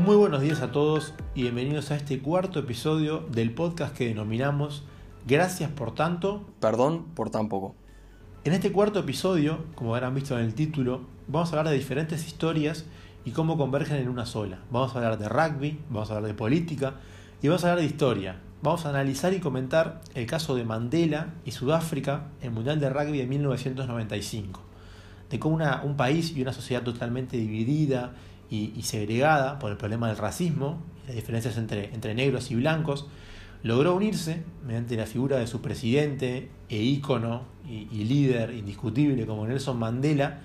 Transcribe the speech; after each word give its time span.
Muy 0.00 0.16
buenos 0.16 0.40
días 0.40 0.62
a 0.62 0.72
todos 0.72 1.12
y 1.34 1.42
bienvenidos 1.42 1.90
a 1.90 1.96
este 1.96 2.20
cuarto 2.20 2.58
episodio 2.60 3.18
del 3.30 3.52
podcast 3.52 3.94
que 3.94 4.06
denominamos 4.06 4.82
Gracias 5.28 5.70
por 5.70 5.94
tanto. 5.94 6.46
Perdón 6.58 7.04
por 7.14 7.28
tan 7.28 7.50
poco. 7.50 7.74
En 8.44 8.54
este 8.54 8.72
cuarto 8.72 9.00
episodio, 9.00 9.66
como 9.74 9.94
habrán 9.94 10.14
visto 10.14 10.38
en 10.38 10.46
el 10.46 10.54
título, 10.54 11.02
vamos 11.28 11.52
a 11.52 11.58
hablar 11.58 11.70
de 11.70 11.78
diferentes 11.78 12.26
historias 12.26 12.86
y 13.26 13.32
cómo 13.32 13.58
convergen 13.58 13.98
en 13.98 14.08
una 14.08 14.24
sola. 14.24 14.60
Vamos 14.70 14.94
a 14.94 14.96
hablar 14.96 15.18
de 15.18 15.28
rugby, 15.28 15.78
vamos 15.90 16.10
a 16.10 16.14
hablar 16.16 16.28
de 16.28 16.34
política 16.34 16.94
y 17.42 17.48
vamos 17.48 17.62
a 17.64 17.68
hablar 17.68 17.84
de 17.84 17.90
historia. 17.90 18.40
Vamos 18.62 18.86
a 18.86 18.88
analizar 18.88 19.34
y 19.34 19.40
comentar 19.40 20.00
el 20.14 20.24
caso 20.24 20.54
de 20.54 20.64
Mandela 20.64 21.34
y 21.44 21.50
Sudáfrica 21.50 22.28
en 22.40 22.48
el 22.48 22.54
Mundial 22.54 22.80
de 22.80 22.88
Rugby 22.88 23.18
de 23.18 23.26
1995. 23.26 24.62
De 25.28 25.38
cómo 25.38 25.58
un 25.84 25.96
país 25.98 26.34
y 26.34 26.40
una 26.40 26.54
sociedad 26.54 26.82
totalmente 26.82 27.36
dividida 27.36 28.14
y, 28.50 28.82
segregada 28.82 29.58
por 29.58 29.70
el 29.70 29.76
problema 29.76 30.08
del 30.08 30.16
racismo 30.16 30.82
las 31.06 31.14
diferencias 31.14 31.56
entre, 31.56 31.94
entre 31.94 32.14
negros 32.14 32.50
y 32.50 32.56
blancos, 32.56 33.06
logró 33.62 33.94
unirse 33.94 34.42
mediante 34.66 34.96
la 34.96 35.06
figura 35.06 35.38
de 35.38 35.46
su 35.46 35.60
presidente 35.60 36.48
e 36.68 36.76
ícono 36.76 37.42
y, 37.68 38.04
líder 38.04 38.54
indiscutible 38.54 39.26
como 39.26 39.46
Nelson 39.46 39.78
Mandela, 39.78 40.40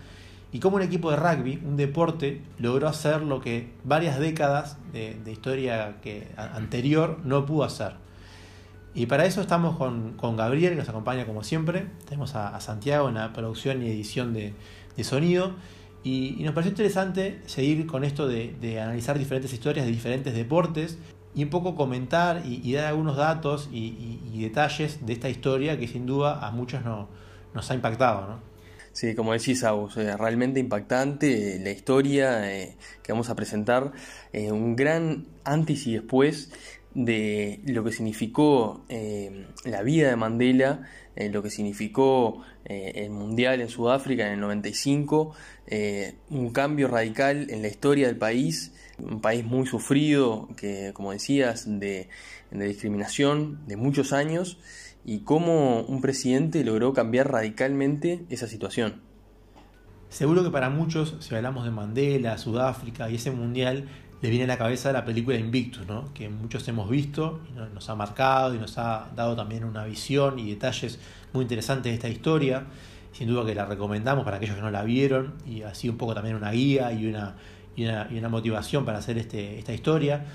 y 0.51 0.59
como 0.59 0.77
un 0.77 0.83
equipo 0.83 1.11
de 1.11 1.17
rugby, 1.17 1.61
un 1.65 1.75
deporte, 1.75 2.41
logró 2.59 2.87
hacer 2.87 3.21
lo 3.23 3.41
que 3.41 3.73
varias 3.83 4.19
décadas 4.19 4.77
de, 4.93 5.19
historia 5.29 5.97
que, 6.01 6.29
anterior 6.37 7.19
no 7.25 7.45
pudo 7.45 7.65
hacer. 7.65 7.93
Y 8.93 9.07
para 9.07 9.25
eso 9.25 9.41
estamos 9.41 9.75
con, 9.75 10.37
Gabriel, 10.37 10.71
que 10.71 10.77
nos 10.77 10.87
acompaña 10.87 11.25
como 11.25 11.43
siempre. 11.43 11.87
Tenemos 12.05 12.35
a, 12.35 12.57
Santiago 12.61 13.09
en 13.09 13.15
la 13.15 13.33
producción 13.33 13.83
y 13.83 13.87
edición 13.87 14.33
de, 14.33 14.53
sonido. 15.03 15.51
Y, 16.05 16.43
nos 16.43 16.53
pareció 16.53 16.69
interesante 16.69 17.41
seguir 17.47 17.87
con 17.87 18.03
esto 18.03 18.27
de, 18.27 18.79
analizar 18.79 19.17
diferentes 19.17 19.51
historias 19.51 19.87
de 19.87 19.91
diferentes 19.91 20.35
deportes 20.35 20.99
y 21.33 21.43
un 21.43 21.49
poco 21.49 21.75
comentar 21.75 22.43
y, 22.45 22.71
dar 22.73 22.85
algunos 22.85 23.17
datos 23.17 23.67
y, 23.73 24.39
detalles 24.39 25.03
de 25.03 25.13
esta 25.13 25.29
historia 25.29 25.79
que 25.79 25.87
sin 25.87 26.05
duda 26.05 26.45
a 26.45 26.51
muchos 26.51 26.85
no, 26.85 27.09
nos 27.55 27.71
ha 27.71 27.73
impactado. 27.73 28.27
¿no? 28.27 28.39
Sí, 28.93 29.15
como 29.15 29.33
decís, 29.33 29.63
Agus, 29.63 29.95
realmente 29.95 30.59
impactante 30.59 31.59
la 31.59 31.71
historia 31.71 32.53
eh, 32.53 32.77
que 33.01 33.11
vamos 33.11 33.31
a 33.31 33.35
presentar, 33.35 33.91
eh, 34.31 34.51
un 34.51 34.75
gran 34.75 35.25
antes 35.43 35.87
y 35.87 35.95
después 35.95 36.51
de 36.93 37.61
lo 37.65 37.83
que 37.83 37.91
significó 37.91 38.85
eh, 38.89 39.47
la 39.65 39.81
vida 39.81 40.09
de 40.09 40.15
Mandela, 40.15 40.83
lo 41.15 41.41
que 41.41 41.49
significó 41.49 42.41
el 42.65 43.09
Mundial 43.09 43.61
en 43.61 43.69
Sudáfrica 43.69 44.27
en 44.27 44.33
el 44.33 44.39
95, 44.39 45.33
un 46.29 46.49
cambio 46.51 46.87
radical 46.87 47.49
en 47.49 47.61
la 47.61 47.67
historia 47.67 48.07
del 48.07 48.17
país, 48.17 48.73
un 48.97 49.21
país 49.21 49.45
muy 49.45 49.65
sufrido, 49.67 50.49
que 50.57 50.91
como 50.93 51.11
decías, 51.11 51.65
de, 51.79 52.09
de 52.51 52.65
discriminación 52.65 53.65
de 53.67 53.77
muchos 53.77 54.13
años, 54.13 54.57
y 55.05 55.19
cómo 55.19 55.81
un 55.83 56.01
presidente 56.01 56.63
logró 56.63 56.93
cambiar 56.93 57.31
radicalmente 57.31 58.25
esa 58.29 58.47
situación. 58.47 59.01
Seguro 60.09 60.43
que 60.43 60.49
para 60.49 60.69
muchos, 60.69 61.15
si 61.19 61.35
hablamos 61.35 61.65
de 61.65 61.71
Mandela, 61.71 62.37
Sudáfrica 62.37 63.09
y 63.09 63.15
ese 63.15 63.31
mundial, 63.31 63.87
le 64.21 64.29
viene 64.29 64.45
a 64.45 64.47
la 64.47 64.57
cabeza 64.57 64.91
la 64.91 65.05
película 65.05 65.37
Invictus, 65.37 65.85
¿no? 65.85 66.13
que 66.13 66.29
muchos 66.29 66.67
hemos 66.67 66.89
visto 66.89 67.41
y 67.49 67.73
nos 67.73 67.89
ha 67.89 67.95
marcado 67.95 68.55
y 68.55 68.57
nos 68.57 68.77
ha 68.77 69.09
dado 69.15 69.35
también 69.35 69.63
una 69.63 69.85
visión 69.85 70.39
y 70.39 70.49
detalles 70.49 70.99
muy 71.33 71.43
interesantes 71.43 71.91
de 71.91 71.95
esta 71.95 72.09
historia. 72.09 72.63
Sin 73.11 73.29
duda 73.29 73.45
que 73.45 73.55
la 73.55 73.65
recomendamos 73.65 74.25
para 74.25 74.37
aquellos 74.37 74.55
que 74.55 74.61
no 74.61 74.71
la 74.71 74.83
vieron 74.83 75.35
y 75.45 75.61
así 75.61 75.87
un 75.87 75.97
poco 75.97 76.13
también 76.13 76.35
una 76.35 76.51
guía 76.51 76.91
y 76.91 77.07
una, 77.07 77.35
y 77.75 77.85
una, 77.85 78.29
motivación 78.29 78.83
para 78.83 78.97
hacer 78.97 79.17
este, 79.17 79.57
esta 79.57 79.73
historia. 79.73 80.25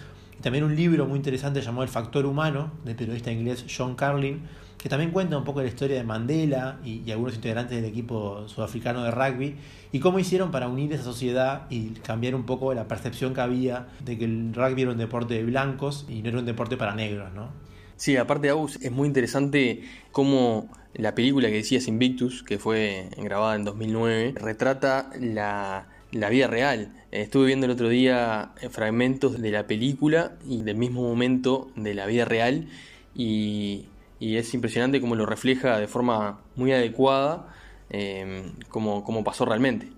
También 0.40 0.64
un 0.64 0.74
libro 0.74 1.06
muy 1.06 1.18
interesante 1.18 1.60
llamado 1.60 1.82
El 1.82 1.90
Factor 1.90 2.24
Humano, 2.24 2.72
del 2.84 2.96
periodista 2.96 3.30
inglés 3.30 3.66
John 3.76 3.94
Carlin, 3.96 4.40
que 4.82 4.88
también 4.88 5.10
cuenta 5.10 5.36
un 5.36 5.44
poco 5.44 5.60
la 5.60 5.68
historia 5.68 5.96
de 5.96 6.04
Mandela 6.04 6.78
y, 6.84 7.10
algunos 7.10 7.34
integrantes 7.34 7.76
del 7.76 7.84
equipo 7.84 8.48
sudafricano 8.48 9.04
de 9.04 9.10
rugby 9.10 9.56
y 9.92 10.00
cómo 10.00 10.18
hicieron 10.18 10.50
para 10.50 10.68
unir 10.68 10.92
esa 10.92 11.04
sociedad 11.04 11.66
y 11.68 11.90
cambiar 11.90 12.34
un 12.34 12.44
poco 12.44 12.72
la 12.72 12.88
percepción 12.88 13.34
que 13.34 13.42
había 13.42 13.88
de 14.04 14.16
que 14.16 14.24
el 14.24 14.54
rugby 14.54 14.82
era 14.82 14.92
un 14.92 14.98
deporte 14.98 15.34
de 15.34 15.44
blancos 15.44 16.06
y 16.08 16.22
no 16.22 16.30
era 16.30 16.38
un 16.38 16.46
deporte 16.46 16.78
para 16.78 16.94
negros, 16.94 17.30
¿no? 17.34 17.48
Sí, 17.96 18.16
aparte 18.16 18.46
de 18.46 18.52
Agus, 18.52 18.78
es 18.80 18.90
muy 18.90 19.06
interesante 19.06 19.82
cómo 20.12 20.70
la 20.94 21.14
película 21.14 21.48
que 21.48 21.56
decías 21.56 21.86
Invictus, 21.86 22.42
que 22.42 22.58
fue 22.58 23.10
grabada 23.18 23.56
en 23.56 23.64
2009, 23.64 24.34
retrata 24.36 25.10
la, 25.20 25.88
la 26.10 26.30
vida 26.30 26.46
real. 26.46 26.94
Estuve 27.10 27.48
viendo 27.48 27.66
el 27.66 27.72
otro 27.72 27.90
día 27.90 28.52
fragmentos 28.70 29.42
de 29.42 29.50
la 29.50 29.66
película 29.66 30.32
y 30.48 30.62
del 30.62 30.76
mismo 30.76 31.02
momento 31.02 31.70
de 31.76 31.92
la 31.92 32.06
vida 32.06 32.24
real 32.24 32.68
y 33.14 33.84
y 34.20 34.36
es 34.36 34.52
impresionante 34.54 35.00
cómo 35.00 35.16
lo 35.16 35.26
refleja 35.26 35.78
de 35.78 35.88
forma 35.88 36.40
muy 36.54 36.72
adecuada 36.72 37.48
eh, 37.88 38.52
como, 38.68 39.24
pasó 39.24 39.46
realmente. 39.46 39.90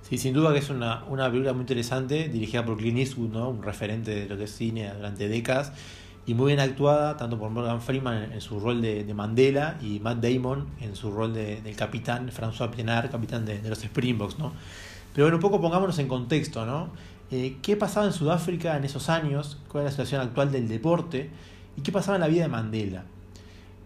Sí, 0.00 0.18
sin 0.18 0.34
duda 0.34 0.52
que 0.52 0.58
es 0.58 0.70
una, 0.70 1.04
una 1.04 1.28
película 1.28 1.52
muy 1.52 1.60
interesante, 1.60 2.28
dirigida 2.28 2.64
por 2.64 2.78
Clint 2.78 2.98
Eastwood, 2.98 3.30
¿no? 3.30 3.50
un 3.50 3.62
referente 3.62 4.10
de 4.14 4.28
lo 4.28 4.36
que 4.36 4.44
es 4.44 4.50
cine 4.50 4.92
durante 4.92 5.28
décadas, 5.28 5.72
y 6.24 6.34
muy 6.34 6.48
bien 6.48 6.60
actuada, 6.60 7.16
tanto 7.16 7.38
por 7.38 7.50
Morgan 7.50 7.80
Freeman 7.80 8.32
en, 8.32 8.40
su 8.40 8.58
rol 8.58 8.80
de, 8.80 9.12
Mandela 9.14 9.78
y 9.82 10.00
Matt 10.00 10.18
Damon 10.22 10.66
en 10.80 10.96
su 10.96 11.10
rol 11.10 11.34
de, 11.34 11.60
del 11.60 11.76
capitán 11.76 12.30
François 12.30 12.70
Pienaar, 12.70 13.10
capitán 13.10 13.44
de, 13.44 13.60
los 13.68 13.82
Springboks. 13.82 14.38
¿no? 14.38 14.52
Pero 15.14 15.26
bueno, 15.26 15.36
un 15.36 15.42
poco 15.42 15.60
pongámonos 15.60 15.98
en 15.98 16.08
contexto, 16.08 16.64
¿no? 16.64 16.90
Eh, 17.30 17.58
¿Qué 17.62 17.76
pasaba 17.76 18.06
en 18.06 18.12
Sudáfrica 18.12 18.76
en 18.76 18.84
esos 18.84 19.08
años? 19.08 19.58
¿Cuál 19.68 19.82
era 19.82 19.84
la 19.86 19.90
situación 19.90 20.20
actual 20.20 20.52
del 20.52 20.68
deporte? 20.68 21.30
¿Y 21.76 21.80
qué 21.80 21.90
pasaba 21.90 22.16
en 22.16 22.20
la 22.20 22.28
vida 22.28 22.42
de 22.42 22.48
Mandela? 22.48 23.04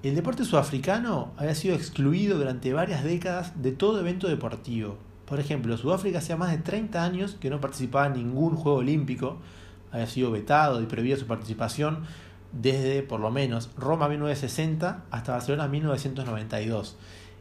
El 0.02 0.14
deporte 0.14 0.44
sudafricano 0.44 1.32
había 1.36 1.54
sido 1.54 1.74
excluido 1.74 2.38
durante 2.38 2.72
varias 2.72 3.02
décadas 3.02 3.60
de 3.62 3.72
todo 3.72 3.98
evento 3.98 4.28
deportivo. 4.28 4.98
Por 5.24 5.40
ejemplo, 5.40 5.76
Sudáfrica 5.76 6.18
hacía 6.18 6.36
más 6.36 6.50
de 6.52 6.58
30 6.58 7.02
años 7.02 7.36
que 7.40 7.50
no 7.50 7.60
participaba 7.60 8.06
en 8.06 8.12
ningún 8.12 8.56
Juego 8.56 8.78
Olímpico, 8.78 9.38
había 9.90 10.06
sido 10.06 10.30
vetado 10.30 10.82
y 10.82 10.86
prohibido 10.86 11.16
su 11.16 11.26
participación 11.26 12.04
desde 12.52 13.02
por 13.02 13.20
lo 13.20 13.30
menos 13.30 13.70
Roma 13.76 14.08
1960 14.08 15.04
hasta 15.10 15.32
Barcelona 15.32 15.66
1992. 15.66 16.96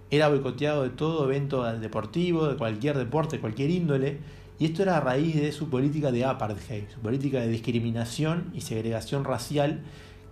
Era 0.09 0.29
boicoteado 0.29 0.83
de 0.83 0.89
todo 0.89 1.25
evento 1.25 1.63
deportivo, 1.63 2.47
de 2.47 2.55
cualquier 2.55 2.97
deporte, 2.97 3.35
de 3.35 3.41
cualquier 3.41 3.69
índole, 3.69 4.19
y 4.57 4.65
esto 4.65 4.81
era 4.81 4.97
a 4.97 5.01
raíz 5.01 5.35
de 5.35 5.51
su 5.51 5.69
política 5.69 6.11
de 6.11 6.23
apartheid, 6.23 6.85
su 6.93 7.01
política 7.01 7.41
de 7.41 7.49
discriminación 7.49 8.51
y 8.53 8.61
segregación 8.61 9.25
racial 9.25 9.81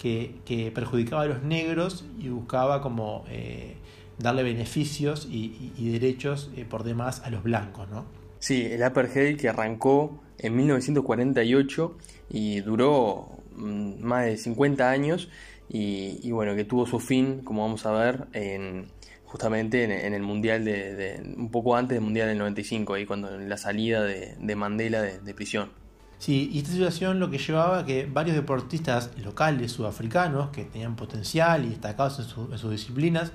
que, 0.04 0.72
perjudicaba 0.76 1.22
a 1.22 1.26
los 1.26 1.44
negros 1.44 2.06
y 2.20 2.28
buscaba 2.28 2.82
como 2.82 3.24
eh, 3.30 3.76
darle 4.20 4.44
beneficios 4.44 5.28
y, 5.32 5.72
derechos 5.92 6.52
eh, 6.58 6.66
por 6.70 6.84
demás 6.84 7.22
a 7.24 7.30
los 7.30 7.44
blancos, 7.44 7.90
¿no? 7.90 8.06
Sí, 8.40 8.66
el 8.70 8.84
apartheid 8.84 9.38
que 9.38 9.48
arrancó 9.48 10.22
en 10.38 10.58
1948 10.58 11.98
y 12.30 12.60
duró 12.60 13.30
mm, 13.56 14.04
más 14.04 14.26
de 14.26 14.38
50 14.38 14.90
años 14.90 15.30
y, 15.70 16.30
bueno, 16.32 16.56
que 16.56 16.66
tuvo 16.66 16.86
su 16.86 17.00
fin, 17.00 17.40
como 17.44 17.64
vamos 17.64 17.86
a 17.88 17.92
ver, 17.94 18.28
en, 18.34 18.90
justamente 19.24 20.06
en, 20.06 20.14
el 20.14 20.22
Mundial 20.22 20.66
de, 20.66 21.24
un 21.36 21.50
poco 21.50 21.76
antes 21.76 21.96
del 21.96 22.04
Mundial 22.04 22.28
del 22.28 22.38
95, 22.38 22.94
ahí 22.94 23.06
cuando 23.08 23.40
la 23.40 23.58
salida 23.58 24.04
de, 24.04 24.56
Mandela 24.56 25.02
de 25.02 25.34
prisión. 25.34 25.83
Sí, 26.24 26.50
y 26.54 26.60
esta 26.60 26.72
situación 26.72 27.20
lo 27.20 27.30
que 27.30 27.38
llevaba 27.38 27.80
a 27.80 27.86
que 27.86 28.06
varios 28.06 28.38
deportistas 28.38 29.12
locales 29.22 29.74
sudafricanos 29.74 30.52
que 30.52 30.64
tenían 30.64 30.96
potencial 30.96 31.66
y 31.66 31.72
destacados 31.72 32.18
en, 32.18 32.58
sus 32.58 32.72
disciplinas 32.72 33.34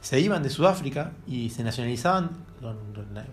se 0.00 0.20
iban 0.20 0.44
de 0.44 0.48
Sudáfrica 0.48 1.14
y 1.26 1.50
se 1.50 1.64
nacionalizaban 1.64 2.30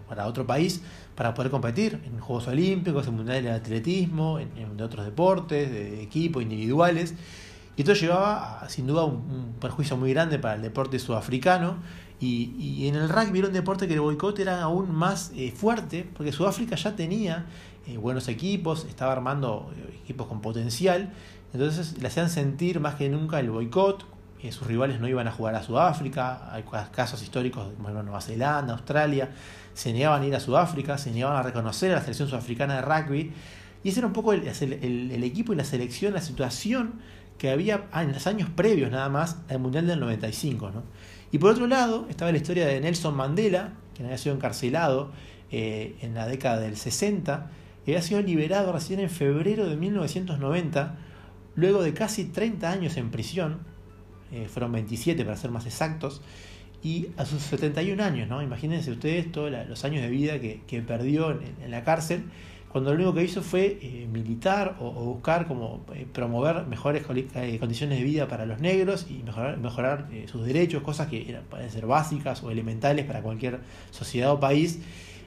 para 0.09 0.25
otro 0.25 0.47
país 0.47 0.81
para 1.13 1.35
poder 1.35 1.51
competir 1.51 2.01
en 2.03 2.19
Juegos 2.19 2.47
Olímpicos, 2.47 3.05
en 3.05 3.13
Mundiales 3.13 3.43
de 3.43 3.51
Atletismo, 3.51 4.39
en, 4.39 4.81
otros 4.81 5.05
deportes, 5.05 5.69
de 5.69 6.01
equipo, 6.01 6.41
individuales. 6.41 7.13
Y 7.77 7.81
esto 7.83 7.93
llevaba 7.93 8.61
a, 8.61 8.69
sin 8.69 8.87
duda 8.87 9.03
un, 9.03 9.53
perjuicio 9.61 9.97
muy 9.97 10.13
grande 10.13 10.39
para 10.39 10.55
el 10.55 10.63
deporte 10.63 10.97
sudafricano. 10.97 11.75
Y, 12.19 12.87
en 12.87 12.95
el 12.95 13.07
rugby 13.09 13.37
era 13.37 13.49
un 13.49 13.53
deporte 13.53 13.87
que 13.87 13.93
el 13.93 14.01
boicot 14.01 14.39
era 14.39 14.63
aún 14.63 14.95
más 14.95 15.31
eh, 15.35 15.53
fuerte, 15.55 16.09
porque 16.15 16.31
Sudáfrica 16.31 16.75
ya 16.75 16.95
tenía 16.95 17.45
eh, 17.87 17.97
buenos 17.97 18.27
equipos, 18.27 18.85
estaba 18.89 19.11
armando 19.11 19.71
eh, 19.75 19.99
equipos 20.03 20.25
con 20.25 20.41
potencial, 20.41 21.13
entonces 21.53 22.01
le 22.01 22.07
hacían 22.07 22.31
sentir 22.31 22.79
más 22.79 22.95
que 22.95 23.09
nunca 23.09 23.39
el 23.39 23.51
boicot, 23.51 24.05
eh, 24.41 24.51
sus 24.51 24.65
rivales 24.65 24.99
no 24.99 25.07
iban 25.07 25.27
a 25.27 25.31
jugar 25.31 25.53
a 25.53 25.61
Sudáfrica, 25.61 26.51
hay 26.51 26.63
casos 26.91 27.21
históricos, 27.21 27.67
bueno, 27.77 28.01
Nueva 28.01 28.21
Zelanda, 28.21 28.73
Australia, 28.73 29.29
se 29.75 29.93
negaban 29.93 30.23
a 30.23 30.25
ir 30.25 30.35
a 30.35 30.39
Sudáfrica, 30.39 30.97
se 30.97 31.11
negaban 31.11 31.37
a 31.37 31.43
reconocer 31.43 31.91
a 31.91 31.95
la 31.95 32.01
selección 32.01 32.27
sudafricana 32.27 32.77
de 32.77 32.81
rugby, 32.81 33.31
y 33.83 33.89
ese 33.89 33.99
era 33.99 34.07
un 34.07 34.13
poco 34.13 34.33
el, 34.33 35.23
equipo 35.23 35.53
y 35.53 35.55
la 35.55 35.63
selección, 35.63 36.13
la 36.13 36.21
situación 36.21 36.93
que 37.37 37.51
había 37.51 37.85
ah, 37.91 38.01
en 38.01 38.13
los 38.13 38.25
años 38.25 38.49
previos 38.49 38.89
nada 38.89 39.09
más 39.09 39.37
al 39.47 39.59
Mundial 39.59 39.85
del 39.85 39.99
95. 39.99 40.71
¿no? 40.71 40.83
Y 41.31 41.37
por 41.37 41.51
otro 41.51 41.67
lado 41.67 42.07
estaba 42.09 42.31
la 42.31 42.37
historia 42.37 42.65
de 42.65 42.81
Nelson 42.81 43.15
Mandela, 43.15 43.73
quien 43.93 44.07
había 44.07 44.17
sido 44.17 44.33
encarcelado 44.33 45.11
en 45.51 46.15
la 46.15 46.25
década 46.27 46.59
del 46.59 46.75
60, 46.75 47.49
y 47.85 47.91
había 47.91 48.01
sido 48.01 48.21
liberado 48.21 48.71
recién 48.71 48.99
en 48.99 49.09
febrero 49.09 49.67
de 49.67 49.75
1990, 49.75 50.95
luego 51.55 51.83
de 51.83 51.93
casi 51.93 52.25
30 52.25 52.71
años 52.71 52.97
en 52.97 53.11
prisión, 53.11 53.59
eh, 54.31 54.47
fueron 54.47 54.71
27 54.71 55.23
para 55.23 55.37
ser 55.37 55.51
más 55.51 55.65
exactos, 55.65 56.21
y 56.83 57.07
a 57.17 57.25
sus 57.25 57.41
71 57.43 58.03
años, 58.03 58.27
¿no? 58.27 58.41
Imagínense 58.41 58.91
ustedes 58.91 59.31
todos 59.31 59.51
los 59.67 59.83
años 59.85 60.01
de 60.03 60.09
vida 60.09 60.39
que, 60.39 60.83
perdió 60.85 61.31
en, 61.31 61.71
la 61.71 61.83
cárcel, 61.83 62.23
cuando 62.71 62.91
lo 62.91 62.97
único 62.97 63.13
que 63.13 63.23
hizo 63.23 63.41
fue 63.41 63.79
eh, 63.81 64.07
militar 64.11 64.75
o, 64.79 64.91
buscar 64.91 65.47
como 65.47 65.85
eh, 65.93 66.05
promover 66.11 66.65
mejores 66.67 67.03
condiciones 67.03 67.97
de 67.97 68.03
vida 68.03 68.27
para 68.27 68.45
los 68.45 68.59
negros 68.59 69.07
y 69.09 69.23
mejorar, 69.23 69.57
mejorar 69.57 70.09
sus 70.25 70.45
derechos, 70.45 70.83
cosas 70.83 71.07
que 71.07 71.39
pueden 71.49 71.71
ser 71.71 71.85
básicas 71.85 72.43
o 72.43 72.51
elementales 72.51 73.05
para 73.05 73.21
cualquier 73.21 73.59
sociedad 73.91 74.31
o 74.31 74.39
país 74.39 74.79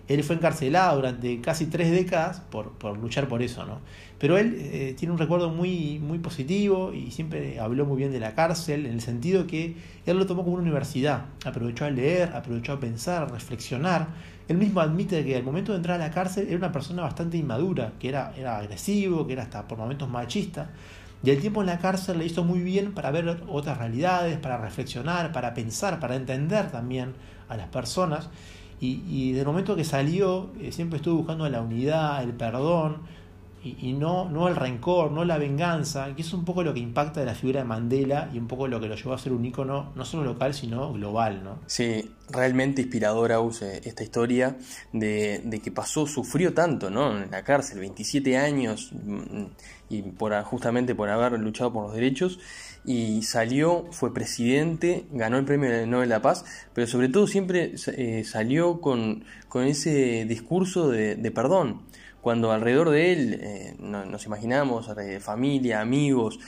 él 0.09 0.25
fue 0.25 0.37
encarcelado 0.37 0.97
durante 0.97 1.41
casi 1.41 1.67
tres 1.67 1.91
décadas 1.91 2.41
por, 2.41 2.73
por 2.73 2.97
luchar 2.99 3.29
por 3.29 3.43
eso, 3.43 3.67
¿no? 3.67 3.81
Pero 4.19 4.37
él 4.37 4.57
eh, 4.59 4.95
tiene 4.99 5.13
un 5.13 5.19
recuerdo 5.19 5.51
muy, 5.51 5.99
muy 6.01 6.19
positivo 6.19 6.93
y 6.93 7.11
siempre 7.11 7.61
habló 7.61 7.85
muy 7.85 7.99
bien 7.99 8.11
de 8.11 8.19
la 8.19 8.35
cárcel, 8.35 8.87
en 8.87 8.95
el 8.95 9.01
sentido 9.01 9.47
que 9.47 9.77
él 10.07 10.19
lo 10.19 10.27
tomó 10.27 10.43
como 10.43 10.55
una 10.55 10.63
universidad. 10.63 11.27
Aprovechó 11.45 11.85
a 11.85 11.91
leer, 11.91 12.33
aprovechó 12.35 12.73
a 12.73 12.81
pensar, 12.81 13.23
a 13.23 13.27
reflexionar. 13.27 14.09
Él 14.49 14.57
mismo 14.57 14.81
admite 14.81 15.25
que 15.25 15.37
al 15.37 15.45
momento 15.45 15.73
de 15.73 15.77
entrar 15.77 16.01
a 16.01 16.07
la 16.07 16.11
cárcel 16.11 16.49
era 16.49 16.57
una 16.57 16.73
persona 16.73 17.03
bastante 17.03 17.37
inmadura, 17.37 17.93
que 18.01 18.09
era, 18.09 18.33
era 18.37 18.57
agresivo, 18.57 19.27
que 19.27 19.35
era 19.35 19.43
hasta 19.43 19.69
por 19.69 19.79
momentos 19.79 20.09
machista. 20.09 20.71
Y 21.23 21.31
el 21.31 21.41
tiempo 21.41 21.61
en 21.61 21.67
la 21.67 21.79
cárcel 21.79 22.19
le 22.19 22.27
hizo 22.27 22.45
muy 22.45 22.61
bien 22.61 22.95
para 22.95 23.11
ver 23.11 23.43
otras 23.49 23.77
realidades, 23.79 24.39
para 24.39 24.57
reflexionar, 24.57 25.33
para 25.33 25.53
pensar, 25.53 26.01
para 26.01 26.17
entender 26.17 26.71
también 26.71 27.13
a 27.49 27.57
las 27.57 27.69
personas. 27.69 28.31
Y, 28.81 29.03
y 29.09 29.33
del 29.33 29.47
momento 29.47 29.75
que 29.75 29.85
salió, 29.85 30.51
eh, 30.61 30.73
siempre 30.73 30.99
estuvo 30.99 31.17
buscando 31.17 31.49
la 31.49 31.61
unidad, 31.61 32.23
el 32.23 32.33
perdón, 32.33 32.99
y, 33.63 33.93
no, 33.93 34.29
no 34.29 34.49
el 34.49 34.57
rencor, 34.57 35.11
no 35.11 35.25
la 35.25 35.39
venganza, 35.39 36.15
que 36.15 36.23
es 36.23 36.33
un 36.33 36.45
poco 36.45 36.63
lo 36.63 36.73
que 36.73 36.81
impacta 36.81 37.21
de 37.21 37.27
la 37.27 37.35
figura 37.35 37.61
de 37.61 37.67
Mandela 37.67 38.31
y 38.33 38.39
un 38.39 38.47
poco 38.47 38.69
lo 38.69 38.81
que 38.81 38.89
lo 38.89 38.95
llevó 38.95 39.15
a 39.15 39.19
ser 39.19 39.33
un 39.33 39.45
ícono 39.45 39.93
no 39.95 40.05
solo 40.05 40.25
local, 40.25 40.55
sino 40.55 40.93
global. 40.93 41.43
¿no? 41.43 41.59
Sí, 41.67 42.11
realmente 42.31 42.83
inspiradora 42.83 43.41
use 43.41 43.81
esta 43.85 44.03
historia 44.03 44.57
de, 44.93 45.43
de, 45.45 45.61
que 45.61 45.73
pasó, 45.73 46.07
sufrió 46.07 46.55
tanto 46.55 46.91
¿no? 46.91 47.21
en 47.21 47.31
la 47.31 47.43
cárcel, 47.43 47.81
27 47.81 48.37
años, 48.37 48.93
mm, 48.93 49.45
y 49.91 50.03
por, 50.03 50.41
justamente 50.43 50.95
por 50.95 51.09
haber 51.09 51.39
luchado 51.41 51.73
por 51.73 51.85
los 51.85 51.95
derechos 51.95 52.39
y 52.85 53.23
salió, 53.23 53.87
fue 53.91 54.15
presidente, 54.15 55.05
ganó 55.13 55.37
el 55.39 55.45
premio 55.45 55.87
Nobel 55.87 56.09
de 56.09 56.15
la 56.15 56.23
Paz, 56.23 56.45
pero 56.73 56.87
sobre 56.87 57.09
todo 57.09 57.27
siempre 57.27 57.75
eh, 57.89 58.25
salió 58.25 58.81
con, 58.81 59.25
con, 59.49 59.65
ese 59.65 60.25
discurso 60.27 60.89
de, 60.89 61.17
perdón. 61.31 61.83
Cuando 62.29 62.53
alrededor 62.53 62.91
de 62.91 63.13
él 63.13 63.41
eh, 63.41 63.75
nos 63.79 64.27
imaginamos 64.27 64.87
eh, 64.99 65.19
familia, 65.19 65.81
amigos, 65.81 66.39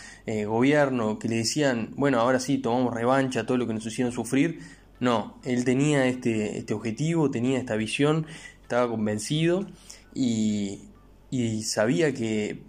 gobierno, 0.46 1.18
que 1.18 1.26
le 1.26 1.36
decían, 1.36 1.94
bueno, 1.96 2.20
ahora 2.20 2.38
sí, 2.38 2.58
tomamos 2.58 2.92
revancha, 2.92 3.46
todo 3.46 3.56
lo 3.56 3.66
que 3.66 3.72
nos 3.72 3.86
hicieron 3.86 4.12
sufrir, 4.12 4.60
no, 4.98 5.38
él 5.42 5.64
tenía 5.64 6.06
este, 6.06 6.58
este 6.58 6.74
objetivo, 6.74 7.30
tenía 7.30 7.58
esta 7.58 7.76
visión, 7.76 8.26
estaba 8.60 8.90
convencido 8.90 9.66
y, 10.14 10.90
y 11.30 11.62
sabía 11.62 12.12
que 12.12 12.62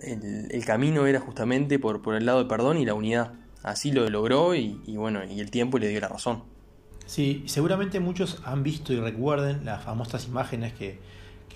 el, 0.49 0.63
camino 0.63 1.05
era 1.05 1.19
justamente 1.19 1.79
por, 1.79 2.01
por 2.01 2.15
el 2.15 2.25
lado 2.25 2.37
del 2.37 2.47
perdón 2.47 2.77
y 2.77 2.85
la 2.85 2.93
unidad 2.93 3.33
así 3.61 3.91
lo 3.91 4.09
logró 4.09 4.55
y, 4.55 4.79
bueno, 4.95 5.19
y 5.25 5.41
el 5.41 5.51
tiempo 5.51 5.79
le 5.79 5.89
dio 5.89 5.99
la 5.99 6.07
razón. 6.07 6.43
Sí, 7.07 7.43
seguramente 7.45 7.99
muchos 7.99 8.41
han 8.45 8.63
visto 8.63 8.93
y 8.93 9.01
recuerden 9.01 9.65
las 9.65 9.83
famosas 9.83 10.27
imágenes 10.27 10.71
que, 10.71 11.11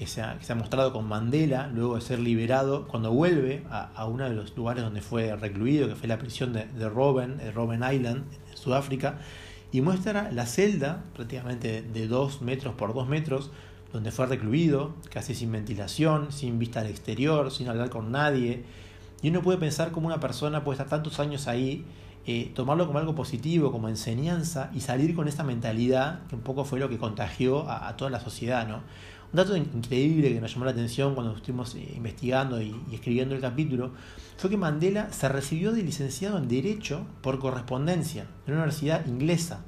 se, 0.06 0.22
ha, 0.22 0.56
mostrado 0.56 0.92
con 0.92 1.08
Mandela 1.08 1.68
luego 1.68 1.96
de 1.96 2.02
ser 2.02 2.20
liberado, 2.20 2.88
cuando 2.88 3.12
vuelve 3.12 3.64
a, 3.70 4.06
uno 4.06 4.26
de 4.26 4.36
los 4.36 4.56
lugares 4.56 4.84
donde 4.84 5.02
fue 5.02 5.36
recluido, 5.36 5.88
que 5.88 5.96
fue 5.96 6.08
la 6.08 6.20
prisión 6.20 6.54
de, 6.54 6.90
Robben, 6.90 7.38
de 7.38 7.52
Robben 7.52 7.82
Island, 7.90 8.26
en 8.52 8.58
Sudáfrica, 8.58 9.20
y 9.72 9.82
muestra 9.82 10.32
la 10.32 10.46
celda, 10.46 11.04
prácticamente 11.14 11.82
de 11.82 12.08
2 12.08 12.42
metros 12.42 12.76
por 12.76 12.94
2 12.94 13.08
metros, 13.08 13.52
donde 13.94 14.12
fue 14.12 14.26
recluido, 14.26 14.94
casi 15.10 15.34
sin 15.34 15.52
ventilación, 15.52 16.32
sin 16.34 16.60
vista 16.60 16.82
al 16.82 16.88
exterior, 16.88 17.52
sin 17.52 17.70
hablar 17.70 17.90
con 17.90 18.12
nadie, 18.12 18.64
y 19.22 19.30
uno 19.30 19.42
puede 19.42 19.58
pensar 19.58 19.92
como 19.92 20.08
una 20.08 20.20
persona 20.20 20.64
puede 20.64 20.76
estar 20.76 20.90
tantos 20.90 21.20
años 21.20 21.48
ahí, 21.48 21.86
eh, 22.28 22.52
tomarlo 22.56 22.88
como 22.88 22.98
algo 22.98 23.14
positivo, 23.14 23.72
como 23.72 23.88
enseñanza 23.88 24.72
y 24.74 24.82
salir 24.82 25.16
con 25.16 25.28
esa 25.28 25.44
mentalidad 25.44 26.26
que 26.28 26.36
un 26.36 26.42
poco 26.42 26.66
fue 26.66 26.80
lo 26.80 26.90
que 26.90 26.98
contagió 26.98 27.70
a, 27.70 27.96
toda 27.98 28.10
la 28.10 28.20
sociedad. 28.20 28.68
¿no? 28.68 28.82
Un 29.32 29.38
dato 29.38 29.56
increíble 29.58 30.34
que 30.34 30.40
nos 30.40 30.54
llamó 30.54 30.66
la 30.66 30.72
atención 30.72 31.14
cuando 31.14 31.36
estuvimos 31.36 31.76
eh, 31.76 31.94
investigando 31.96 32.62
y, 32.62 32.76
escribiendo 32.92 33.36
el 33.36 33.42
capítulo 33.42 33.92
fue 34.38 34.50
que 34.50 34.58
Mandela 34.58 35.12
se 35.12 35.28
recibió 35.30 35.72
de 35.72 35.84
licenciado 35.84 36.38
en 36.38 36.48
Derecho 36.48 37.06
por 37.22 37.40
correspondencia 37.40 38.28
en 38.46 38.54
una 38.54 38.64
universidad 38.64 39.06
inglesa. 39.06 39.64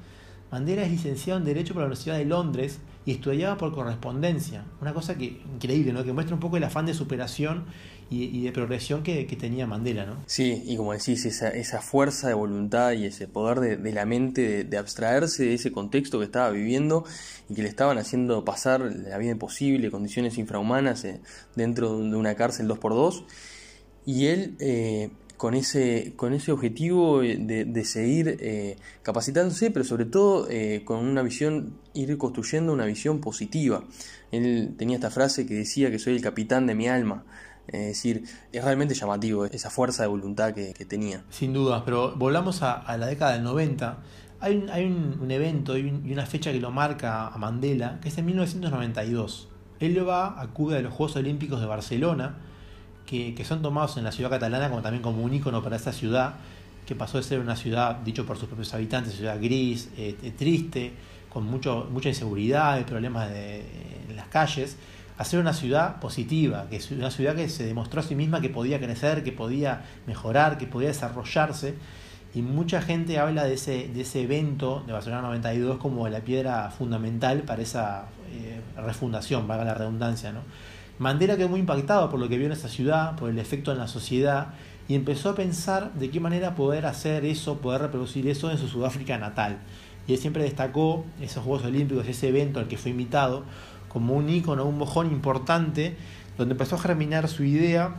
Mandela 0.50 0.82
es 0.82 0.90
licenciado 0.90 1.38
en 1.38 1.44
Derecho 1.44 1.74
por 1.74 1.82
la 1.82 1.86
Universidad 1.86 2.16
de 2.16 2.24
Londres 2.24 2.80
y 3.08 3.12
estudiaba 3.12 3.56
por 3.56 3.72
correspondencia. 3.72 4.66
Una 4.82 4.92
cosa 4.92 5.16
que 5.16 5.40
increíble, 5.54 5.94
¿no? 5.94 6.04
que 6.04 6.12
muestra 6.12 6.34
un 6.34 6.40
poco 6.40 6.58
el 6.58 6.64
afán 6.64 6.84
de 6.84 6.92
superación 6.92 7.64
y, 8.10 8.42
de 8.42 8.52
progresión 8.52 9.02
que, 9.02 9.24
tenía 9.40 9.66
Mandela. 9.66 10.04
¿no? 10.04 10.16
Sí, 10.26 10.62
y 10.66 10.76
como 10.76 10.92
decís, 10.92 11.24
esa, 11.24 11.80
fuerza 11.80 12.28
de 12.28 12.34
voluntad 12.34 12.92
y 12.92 13.06
ese 13.06 13.26
poder 13.26 13.78
de, 13.80 13.92
la 13.92 14.04
mente 14.04 14.62
de, 14.64 14.76
abstraerse 14.76 15.44
de 15.44 15.54
ese 15.54 15.72
contexto 15.72 16.18
que 16.18 16.26
estaba 16.26 16.50
viviendo 16.50 17.04
y 17.48 17.54
que 17.54 17.62
le 17.62 17.70
estaban 17.70 17.96
haciendo 17.96 18.44
pasar 18.44 18.82
la 18.82 19.16
vida 19.16 19.30
imposible, 19.30 19.90
condiciones 19.90 20.36
infrahumanas 20.36 21.02
eh, 21.06 21.22
dentro 21.56 21.98
de 21.98 22.14
una 22.14 22.34
cárcel 22.34 22.68
2x2. 22.68 23.24
Y 24.04 24.26
él 24.26 24.54
eh, 24.60 25.08
con 25.38 25.54
ese, 25.54 26.14
con 26.16 26.34
ese 26.34 26.50
objetivo 26.50 27.20
de, 27.20 27.84
seguir 27.84 28.36
eh, 28.40 28.76
capacitándose, 29.02 29.70
pero 29.70 29.84
sobre 29.84 30.04
todo 30.04 30.48
eh, 30.50 30.82
con 30.84 30.98
una 31.06 31.22
visión, 31.22 31.78
ir 31.94 32.18
construyendo 32.18 32.72
una 32.72 32.84
visión 32.84 33.20
positiva. 33.20 33.84
Él 34.32 34.74
tenía 34.76 34.96
esta 34.96 35.10
frase 35.10 35.46
que 35.46 35.54
decía 35.54 35.92
que 35.92 36.00
soy 36.00 36.16
el 36.16 36.22
capitán 36.22 36.66
de 36.66 36.74
mi 36.74 36.88
alma. 36.88 37.24
Es 37.68 37.86
decir, 37.86 38.24
es 38.52 38.64
realmente 38.64 38.94
llamativo 38.94 39.44
esa 39.44 39.70
fuerza 39.70 40.02
de 40.02 40.08
voluntad 40.08 40.52
que, 40.54 40.72
tenía. 40.86 41.22
Sin 41.30 41.52
duda, 41.52 41.84
pero 41.84 42.16
volvamos 42.16 42.62
a, 42.62 42.96
la 42.96 43.06
década 43.06 43.34
del 43.34 43.44
90. 43.44 43.98
Hay 44.40 44.56
un, 44.56 44.70
hay 44.70 44.86
un, 44.86 45.30
evento 45.30 45.78
y, 45.78 45.88
una 45.88 46.26
fecha 46.26 46.50
que 46.50 46.58
lo 46.58 46.72
marca 46.72 47.28
a 47.28 47.38
Mandela, 47.38 48.00
que 48.00 48.08
es 48.08 48.18
en 48.18 48.26
1992. 48.26 49.50
Él 49.78 50.08
va, 50.08 50.40
a 50.40 50.46
los 50.46 50.92
Juegos 50.92 51.14
Olímpicos 51.14 51.60
de 51.60 51.66
Barcelona, 51.66 52.38
que, 53.08 53.44
son 53.44 53.62
tomados 53.62 53.96
en 53.96 54.04
la 54.04 54.12
ciudad 54.12 54.28
catalana 54.28 54.68
como 54.68 54.82
también 54.82 55.02
como 55.02 55.22
un 55.22 55.32
icono 55.32 55.62
para 55.62 55.76
esa 55.76 55.92
ciudad, 55.92 56.34
que 56.86 56.94
pasó 56.94 57.16
de 57.16 57.24
ser 57.24 57.40
una 57.40 57.56
ciudad, 57.56 57.96
dicho 57.96 58.26
por 58.26 58.36
sus 58.36 58.48
propios 58.48 58.72
habitantes, 58.74 59.14
ciudad 59.14 59.38
gris, 59.40 59.88
eh, 59.96 60.14
eh, 60.22 60.32
triste, 60.36 60.92
con 61.30 61.44
mucho, 61.46 61.88
mucha 61.90 62.10
inseguridad 62.10 62.84
problemas 62.84 63.30
de, 63.30 63.64
en 64.08 64.16
las 64.16 64.28
calles, 64.28 64.76
a 65.16 65.24
ser 65.24 65.40
una 65.40 65.54
ciudad 65.54 66.00
positiva, 66.00 66.66
que 66.68 66.76
es 66.76 66.90
una 66.90 67.10
ciudad 67.10 67.34
que 67.34 67.48
se 67.48 67.64
demostró 67.64 68.00
a 68.00 68.02
sí 68.02 68.14
misma 68.14 68.40
que 68.40 68.50
podía 68.50 68.78
crecer, 68.78 69.24
que 69.24 69.32
podía 69.32 69.84
mejorar, 70.06 70.58
que 70.58 70.66
podía 70.66 70.88
desarrollarse. 70.88 71.74
Y 72.34 72.42
mucha 72.42 72.82
gente 72.82 73.18
habla 73.18 73.44
de 73.44 73.54
ese, 73.54 73.88
de 73.88 74.02
ese 74.02 74.22
evento 74.22 74.84
de 74.86 74.92
Barcelona 74.92 75.22
92 75.22 75.78
como 75.78 76.06
la 76.08 76.20
piedra 76.20 76.70
fundamental 76.70 77.40
para 77.40 77.62
esa 77.62 78.04
eh, 78.30 78.60
refundación, 78.76 79.48
valga 79.48 79.64
la 79.64 79.74
redundancia. 79.74 80.30
¿no? 80.30 80.40
Mandela 80.98 81.36
quedó 81.36 81.48
muy 81.48 81.60
impactado 81.60 82.10
por 82.10 82.18
lo 82.18 82.28
que 82.28 82.36
vio 82.36 82.46
en 82.46 82.52
esa 82.52 82.68
ciudad, 82.68 83.16
por 83.16 83.30
el 83.30 83.38
efecto 83.38 83.70
en 83.72 83.78
la 83.78 83.86
sociedad, 83.86 84.54
y 84.88 84.94
empezó 84.94 85.30
a 85.30 85.34
pensar 85.34 85.92
de 85.94 86.10
qué 86.10 86.18
manera 86.18 86.54
poder 86.54 86.86
hacer 86.86 87.24
eso, 87.24 87.58
poder 87.58 87.82
reproducir 87.82 88.26
eso 88.26 88.50
en 88.50 88.58
su 88.58 88.68
Sudáfrica 88.68 89.18
natal. 89.18 89.58
Y 90.06 90.14
él 90.14 90.18
siempre 90.18 90.42
destacó 90.42 91.04
esos 91.20 91.44
Juegos 91.44 91.64
Olímpicos, 91.66 92.08
ese 92.08 92.28
evento 92.28 92.58
al 92.58 92.68
que 92.68 92.78
fue 92.78 92.90
invitado, 92.90 93.44
como 93.88 94.14
un 94.14 94.28
ícono, 94.28 94.64
un 94.64 94.78
mojón 94.78 95.12
importante, 95.12 95.96
donde 96.36 96.52
empezó 96.52 96.76
a 96.76 96.78
germinar 96.78 97.28
su 97.28 97.44
idea 97.44 97.96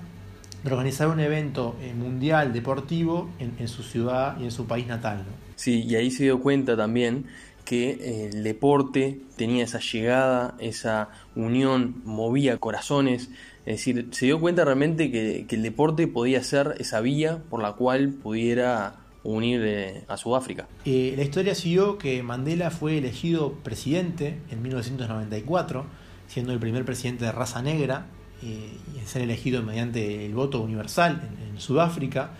de 0.63 0.71
organizar 0.71 1.07
un 1.07 1.19
evento 1.19 1.75
eh, 1.81 1.93
mundial 1.93 2.51
deportivo 2.51 3.29
en, 3.39 3.67
su 3.67 3.83
ciudad 3.83 4.37
y 4.39 4.43
en 4.43 4.51
su 4.51 4.65
país 4.65 4.87
natal. 4.87 5.23
Sí, 5.55 5.83
y 5.83 5.95
ahí 5.95 6.11
se 6.11 6.23
dio 6.23 6.41
cuenta 6.41 6.75
también 6.75 7.25
que 7.69 7.91
eh, 7.91 8.29
el 8.33 8.41
deporte 8.41 9.21
tenía 9.35 9.63
esa 9.63 9.79
llegada, 9.79 10.55
esa 10.57 11.09
unión, 11.35 12.01
movía 12.03 12.57
corazones, 12.57 13.29
es 13.67 13.77
decir, 13.77 14.07
se 14.09 14.25
dio 14.25 14.39
cuenta 14.39 14.65
realmente 14.65 15.11
que, 15.11 15.45
el 15.47 15.61
deporte 15.61 16.07
podía 16.07 16.41
ser 16.41 16.77
esa 16.79 16.99
vía 16.99 17.43
por 17.47 17.61
la 17.61 17.73
cual 17.73 18.09
pudiera 18.09 18.95
unir 19.23 19.61
eh, 19.63 20.03
a 20.07 20.17
Sudáfrica. 20.17 20.67
Eh, 20.83 21.13
la 21.15 21.21
historia 21.21 21.53
siguió 21.53 21.99
que 21.99 22.23
Mandela 22.23 22.71
fue 22.71 22.97
elegido 22.97 23.53
presidente 23.53 24.39
en 24.49 24.63
1994, 24.63 25.85
siendo 26.25 26.53
el 26.53 26.59
primer 26.59 26.85
presidente 26.85 27.25
de 27.25 27.31
raza 27.31 27.61
negra 27.61 28.07
y 28.41 28.97
en 28.97 29.05
ser 29.05 29.21
elegido 29.21 29.61
mediante 29.61 30.25
el 30.25 30.33
voto 30.33 30.59
universal 30.61 31.21
en 31.47 31.59
Sudáfrica 31.59 32.31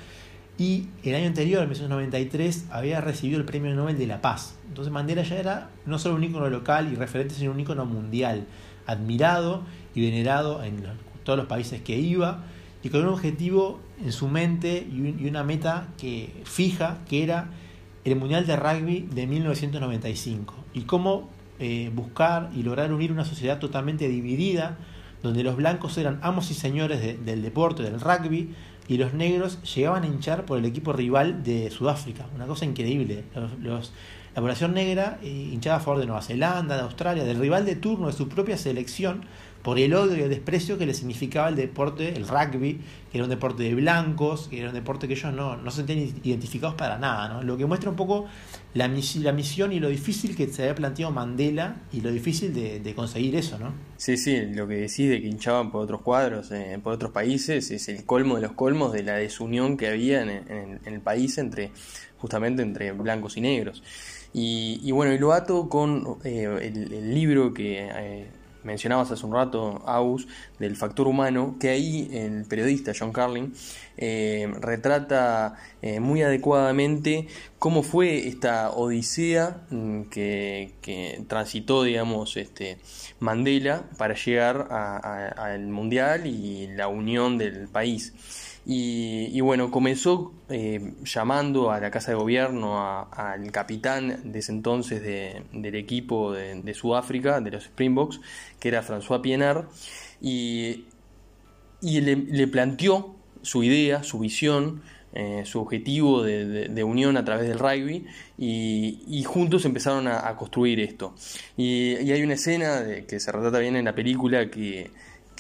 y 0.60 0.90
el 1.04 1.16
año 1.16 1.28
anterior, 1.28 1.64
en 1.64 1.70
1993, 1.70 2.66
había 2.70 3.00
recibido 3.00 3.40
el 3.40 3.46
Premio 3.46 3.74
Nobel 3.74 3.98
de 3.98 4.06
la 4.06 4.22
Paz. 4.22 4.58
Entonces 4.68 4.92
Mandela 4.92 5.24
ya 5.24 5.38
era 5.38 5.70
no 5.86 5.98
solo 5.98 6.16
un 6.16 6.24
ícono 6.26 6.50
local 6.50 6.92
y 6.92 6.96
referente, 6.96 7.34
sino 7.34 7.52
un 7.52 7.60
ícono 7.62 7.86
mundial, 7.86 8.46
admirado 8.86 9.64
y 9.96 10.02
venerado 10.02 10.62
en 10.62 10.84
todos 11.24 11.40
los 11.40 11.48
países 11.48 11.82
que 11.82 11.98
iba 11.98 12.44
y 12.84 12.90
con 12.90 13.02
un 13.02 13.14
objetivo 13.14 13.80
en 14.04 14.12
su 14.12 14.28
mente 14.28 14.86
y 14.92 15.28
una 15.28 15.44
meta 15.44 15.88
que 15.98 16.42
fija 16.44 17.00
que 17.08 17.24
era 17.24 17.50
el 18.04 18.18
Mundial 18.18 18.46
de 18.46 18.56
Rugby 18.58 19.08
de 19.14 19.28
1995 19.28 20.56
y 20.74 20.82
cómo 20.82 21.30
eh, 21.60 21.90
buscar 21.94 22.50
y 22.54 22.64
lograr 22.64 22.92
unir 22.92 23.12
una 23.12 23.26
sociedad 23.26 23.60
totalmente 23.60 24.08
dividida 24.08 24.78
donde 25.22 25.44
los 25.44 25.56
blancos 25.56 25.98
eran 25.98 26.20
amos 26.22 26.50
y 26.52 26.54
señores 26.54 27.26
del 27.26 27.42
deporte, 27.42 27.84
del 27.84 28.00
rugby, 28.00 28.54
y 28.90 28.98
los 28.98 29.14
negros 29.14 29.62
llegaban 29.76 30.04
a 30.04 30.08
hinchar 30.08 30.46
por 30.46 30.58
el 30.58 30.66
equipo 30.66 30.92
rival 30.92 31.44
de 31.44 31.70
Sudáfrica. 31.70 32.26
Una 32.36 32.48
cosa 32.48 32.66
increíble. 32.66 33.24
Los, 33.62 33.94
la 34.34 34.42
población 34.42 34.74
negra 34.74 35.20
eh, 35.22 35.28
hinchaba 35.28 35.78
a 35.78 35.80
favor 35.80 36.00
de 36.00 36.08
Nueva 36.08 36.24
Zelanda, 36.24 36.76
de 36.76 36.82
Australia, 36.82 37.24
del 37.24 37.40
rival 37.40 37.68
de 37.68 37.76
turno 37.76 38.08
de 38.08 38.14
su 38.14 38.28
propia 38.28 38.58
selección, 38.58 39.22
por 39.62 39.78
el 39.78 39.94
odio 39.94 40.18
y 40.18 40.22
el 40.22 40.30
desprecio 40.30 40.78
que 40.78 40.86
le 40.86 40.94
significaba 40.94 41.50
el 41.50 41.56
deporte, 41.56 42.16
el 42.16 42.28
rugby, 42.28 42.80
que 43.12 43.18
era 43.18 43.26
un 43.26 43.30
deporte 43.30 43.64
de 43.64 43.76
blancos, 43.76 44.48
que 44.48 44.60
era 44.60 44.70
un 44.70 44.76
deporte 44.76 45.08
que 45.08 45.16
ellos 45.16 45.34
no, 45.34 45.58
no 45.58 45.72
se 45.72 45.78
sentían 45.78 46.00
identificados 46.24 46.76
para 46.76 46.98
nada. 46.98 47.28
¿no? 47.28 47.44
Lo 47.44 47.58
que 47.58 47.66
muestra 47.66 47.90
un 47.90 47.96
poco 47.96 48.28
la, 48.74 48.88
la 48.88 49.32
misión 49.34 49.74
y 49.74 49.80
lo 49.80 49.90
difícil 49.90 50.36
que 50.36 50.48
se 50.48 50.64
había 50.64 50.76
planteado 50.76 51.12
Mandela 51.12 51.82
y 51.92 52.02
lo 52.02 52.12
difícil 52.12 52.54
de, 52.54 52.94
conseguir 52.96 53.36
eso. 53.36 53.60
¿no? 53.60 53.74
Sí, 53.98 54.16
sí, 54.18 54.42
lo 54.46 54.68
que 54.68 54.76
decís 54.76 55.10
de 55.10 55.22
que 55.22 55.28
hinchaban 55.28 55.72
por 55.72 55.84
otros 55.84 56.02
cuadros, 56.02 56.52
eh, 56.52 56.80
por 56.82 56.94
otros 56.94 57.12
países, 57.12 57.70
es 57.72 57.90
el 57.90 58.06
colmo 58.06 58.36
de 58.36 58.44
los 58.44 58.54
colmos 58.54 58.94
de 58.94 59.04
la 59.04 59.16
desunión 59.16 59.76
que 59.76 59.88
había 59.88 60.22
en, 60.22 60.80
el 60.86 61.02
país 61.02 61.38
entre 61.38 61.72
justamente 62.18 62.62
entre 62.62 62.92
blancos 62.92 63.38
y 63.38 63.42
negros. 63.42 63.84
Y, 64.32 64.92
bueno, 64.92 65.12
y 65.12 65.18
lo 65.18 65.34
ato 65.34 65.70
con 65.70 66.20
eh, 66.24 66.48
el, 66.62 67.14
libro 67.16 67.52
que 67.52 67.90
eh, 67.92 68.28
mencionabas 68.64 69.12
hace 69.12 69.26
un 69.26 69.34
rato, 69.34 69.82
Aus, 69.86 70.28
del 70.60 70.76
factor 70.76 71.08
humano, 71.08 71.56
que 71.60 71.70
ahí 71.70 72.10
el 72.14 72.46
periodista 72.46 72.92
John 72.98 73.12
Carlin 73.12 73.54
eh, 73.98 74.52
retrata 74.62 75.56
eh, 75.82 76.00
muy 76.00 76.22
adecuadamente 76.22 77.28
cómo 77.58 77.84
fue 77.84 78.28
esta 78.28 78.72
odisea 78.72 79.62
mm, 79.70 80.04
que, 80.04 81.24
transitó, 81.28 81.84
digamos, 81.84 82.38
este, 82.38 82.78
Mandela 83.20 83.84
para 83.98 84.16
llegar 84.16 84.68
al 84.72 85.68
Mundial 85.68 86.28
y 86.28 86.68
la 86.68 86.88
unión 86.88 87.38
del 87.38 87.68
país. 87.68 88.14
Y, 88.72 89.42
bueno, 89.42 89.72
comenzó 89.72 90.32
eh, 90.48 90.94
llamando 91.04 91.72
a 91.72 91.80
la 91.80 91.90
Casa 91.90 92.12
de 92.12 92.18
Gobierno 92.18 92.78
al 93.12 93.52
capitán 93.52 94.32
de 94.32 94.40
ese 94.40 94.52
entonces 94.52 95.02
del 95.02 95.76
equipo 95.76 96.34
de, 96.34 96.74
Sudáfrica, 96.76 97.42
de 97.42 97.50
los 97.50 97.64
Springboks, 97.64 98.22
que 98.60 98.68
era 98.68 98.84
François 98.84 99.22
Pienaar, 99.22 99.68
y, 100.22 100.86
le, 101.82 102.48
planteó 102.48 103.16
su 103.42 103.64
idea, 103.64 104.04
su 104.04 104.20
visión, 104.20 104.82
eh, 105.14 105.42
su 105.46 105.60
objetivo 105.60 106.24
de, 106.24 106.84
unión 106.84 107.18
a 107.18 107.26
través 107.26 107.48
del 107.48 107.58
rugby 107.58 108.06
y, 108.38 109.24
juntos 109.24 109.66
empezaron 109.66 110.08
a, 110.08 110.36
construir 110.36 110.80
esto. 110.80 111.16
Y, 111.58 111.96
hay 111.96 112.22
una 112.24 112.34
escena 112.34 112.84
que 113.08 113.20
se 113.20 113.32
retrata 113.32 113.60
bien 113.60 113.76
en 113.76 113.86
la 113.86 113.96
película 113.96 114.50
que, 114.50 114.92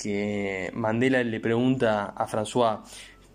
que 0.01 0.71
Mandela 0.73 1.23
le 1.23 1.39
pregunta 1.39 2.05
a 2.05 2.27
François, 2.27 2.79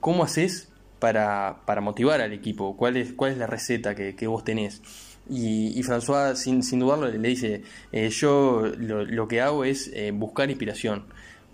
¿cómo 0.00 0.24
haces 0.24 0.68
para, 0.98 1.80
motivar 1.82 2.20
al 2.20 2.32
equipo? 2.32 2.76
¿Cuál 2.76 2.96
es, 2.96 3.12
cuál 3.12 3.32
es 3.32 3.38
la 3.38 3.46
receta 3.46 3.94
que, 3.94 4.26
vos 4.26 4.44
tenés? 4.44 4.82
Y, 5.28 5.82
François, 5.82 6.34
sin, 6.34 6.62
sin, 6.62 6.80
dudarlo, 6.80 7.08
le 7.08 7.28
dice, 7.28 7.62
eh, 7.92 8.08
yo 8.10 8.62
lo, 8.78 9.28
que 9.28 9.40
hago 9.40 9.64
es 9.64 9.90
eh, 9.94 10.10
buscar 10.12 10.50
inspiración, 10.50 11.04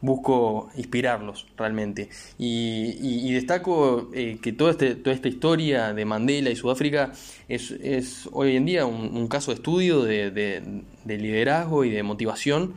busco 0.01 0.71
inspirarlos 0.77 1.47
realmente. 1.57 2.09
Y, 2.39 3.33
destaco 3.33 4.11
eh, 4.15 4.39
que 4.43 4.53
toda, 4.53 4.73
este, 4.73 4.95
toda 4.97 5.15
esta 5.15 5.29
historia 5.29 5.93
de 5.93 6.05
Mandela 6.05 6.51
y 6.51 6.57
Sudáfrica 6.57 7.13
es, 7.49 8.29
hoy 8.33 8.57
en 8.57 8.67
día 8.67 8.87
un, 8.87 9.29
caso 9.29 9.51
de 9.51 9.57
estudio 9.57 10.03
de, 10.03 10.83
liderazgo 11.07 11.85
y 11.85 11.91
de 11.91 12.03
motivación 12.03 12.75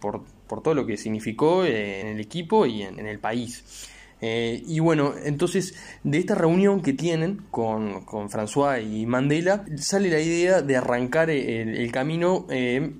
por, 0.00 0.24
todo 0.62 0.74
lo 0.74 0.86
que 0.86 0.96
significó 0.96 1.64
en 1.64 2.06
el 2.08 2.20
equipo 2.20 2.66
y 2.66 2.82
en 2.82 3.06
el 3.06 3.18
país. 3.18 3.92
Eh, 4.20 4.62
y 4.66 4.80
bueno, 4.80 5.14
entonces 5.24 5.74
de 6.02 6.18
esta 6.18 6.34
reunión 6.34 6.82
que 6.82 6.92
tienen 6.92 7.44
con, 7.50 8.04
con 8.04 8.28
François 8.28 8.82
y 8.82 9.06
Mandela, 9.06 9.64
sale 9.76 10.10
la 10.10 10.20
idea 10.20 10.62
de 10.62 10.76
arrancar 10.76 11.30
el, 11.30 11.90
camino 11.92 12.46
eh, 12.50 12.92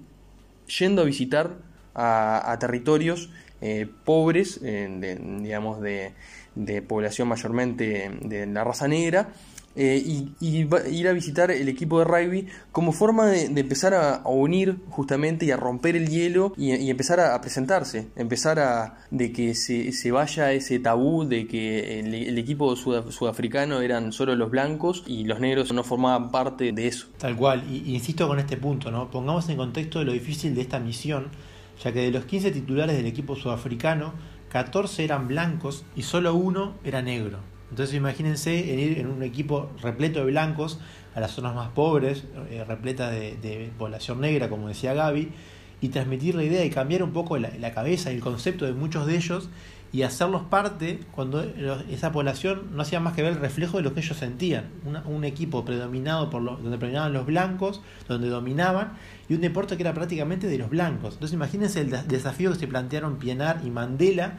yendo 0.79 1.03
a 1.03 1.05
visitar 1.05 1.59
a, 1.99 2.57
territorios 2.61 3.31
eh, 3.61 3.89
pobres, 4.05 4.61
digamos, 4.63 5.81
de, 5.81 6.13
de 6.55 6.83
población 6.83 7.29
mayormente 7.29 8.11
de 8.23 8.47
la 8.47 8.65
raza 8.65 8.89
negra, 8.89 9.29
eh, 9.81 10.03
y, 10.41 10.67
ir 10.91 11.07
a 11.07 11.13
visitar 11.13 11.53
el 11.53 11.69
equipo 11.69 12.01
de 12.01 12.05
rugby 12.05 12.49
como 12.73 12.91
forma 12.91 13.27
de, 13.27 13.45
empezar 13.45 13.95
a, 13.95 14.23
unir 14.29 14.79
justamente 14.89 15.47
y 15.47 15.53
a 15.53 15.57
romper 15.57 15.95
el 15.95 16.09
hielo 16.09 16.53
y, 16.57 16.91
empezar 16.91 17.21
a, 17.21 17.41
presentarse, 17.41 18.09
empezar 18.17 18.59
a 18.59 18.97
de 19.13 19.31
que 19.31 19.55
se, 19.55 19.93
se 19.93 20.11
vaya 20.11 20.53
ese 20.53 20.81
tabú 20.81 21.25
de 21.25 21.47
que 21.47 22.01
el, 22.01 22.39
equipo 22.39 22.75
sudafricano 22.75 23.81
eran 23.81 24.11
solo 24.13 24.35
los 24.35 24.51
blancos 24.51 25.05
y 25.07 25.23
los 25.25 25.39
negros 25.39 25.73
no 25.73 25.85
formaban 25.85 26.33
parte 26.33 26.73
de 26.73 26.89
eso. 26.89 27.07
Tal 27.17 27.37
cual, 27.37 27.63
y 27.71 27.95
insisto 27.95 28.27
con 28.27 28.41
este 28.41 28.57
punto, 28.57 28.91
¿no? 28.91 29.09
Pongamos 29.13 29.49
en 29.49 29.59
contexto 29.59 30.01
de 30.01 30.07
lo 30.07 30.13
difícil 30.13 30.57
de 30.57 30.63
esta 30.63 30.81
misión, 30.81 31.29
ya 31.83 31.93
que 31.93 32.01
de 32.01 32.11
los 32.11 32.25
15 32.25 32.51
titulares 32.51 32.97
del 32.97 33.07
equipo 33.07 33.37
sudafricano, 33.37 34.13
14 34.51 35.05
eran 35.05 35.29
blancos 35.29 35.85
y 35.95 36.03
solo 36.03 36.35
uno 36.35 36.75
era 36.85 37.03
negro. 37.03 37.39
Entonces 37.71 37.95
imagínense 37.95 38.73
en 38.73 38.81
ir 38.81 38.99
en 38.99 39.09
un 39.09 39.23
equipo 39.23 39.71
repleto 39.83 40.21
de 40.21 40.27
blancos 40.27 40.81
a 41.15 41.21
las 41.21 41.33
zonas 41.33 41.55
más 41.55 41.69
pobres, 41.71 42.25
eh, 42.51 42.65
repleta 42.67 43.11
de, 43.11 43.71
población 43.79 44.21
negra, 44.21 44.49
como 44.49 44.69
decía 44.69 44.95
Gaby, 44.95 45.31
y 45.81 45.89
transmitir 45.91 46.35
la 46.35 46.45
idea 46.45 46.65
y 46.65 46.71
cambiar 46.71 47.03
un 47.03 47.13
poco 47.13 47.39
la, 47.39 47.51
la 47.59 47.73
cabeza 47.73 48.11
y 48.11 48.17
el 48.17 48.21
concepto 48.21 48.65
de 48.65 48.73
muchos 48.73 49.07
de 49.07 49.17
ellos 49.17 49.49
y 49.93 50.03
hacerlos 50.03 50.43
parte 50.43 51.01
cuando 51.13 51.43
esa 51.91 52.13
población 52.13 52.69
no 52.75 52.83
hacía 52.83 53.01
más 53.01 53.15
que 53.15 53.23
ver 53.23 53.33
el 53.33 53.39
reflejo 53.39 53.79
de 53.79 53.83
lo 53.83 53.95
que 53.95 54.01
ellos 54.01 54.17
sentían. 54.17 54.71
un 55.07 55.25
equipo 55.25 55.65
predominado 55.65 56.31
por 56.31 56.45
donde 56.45 56.77
predominaban 56.79 57.13
los 57.13 57.27
blancos, 57.27 57.81
donde 58.07 58.29
dominaban, 58.29 58.93
y 59.29 59.35
un 59.35 59.41
deporte 59.41 59.77
que 59.77 59.83
era 59.83 59.95
prácticamente 59.95 60.47
de 60.47 60.59
los 60.59 60.71
blancos. 60.71 61.15
Entonces 61.15 61.35
imagínense 61.35 61.81
el 61.81 61.91
desafío 62.09 62.53
que 62.53 62.59
se 62.59 62.67
plantearon 62.67 63.19
Pienar 63.19 63.61
y 63.65 63.71
Mandela 63.71 64.39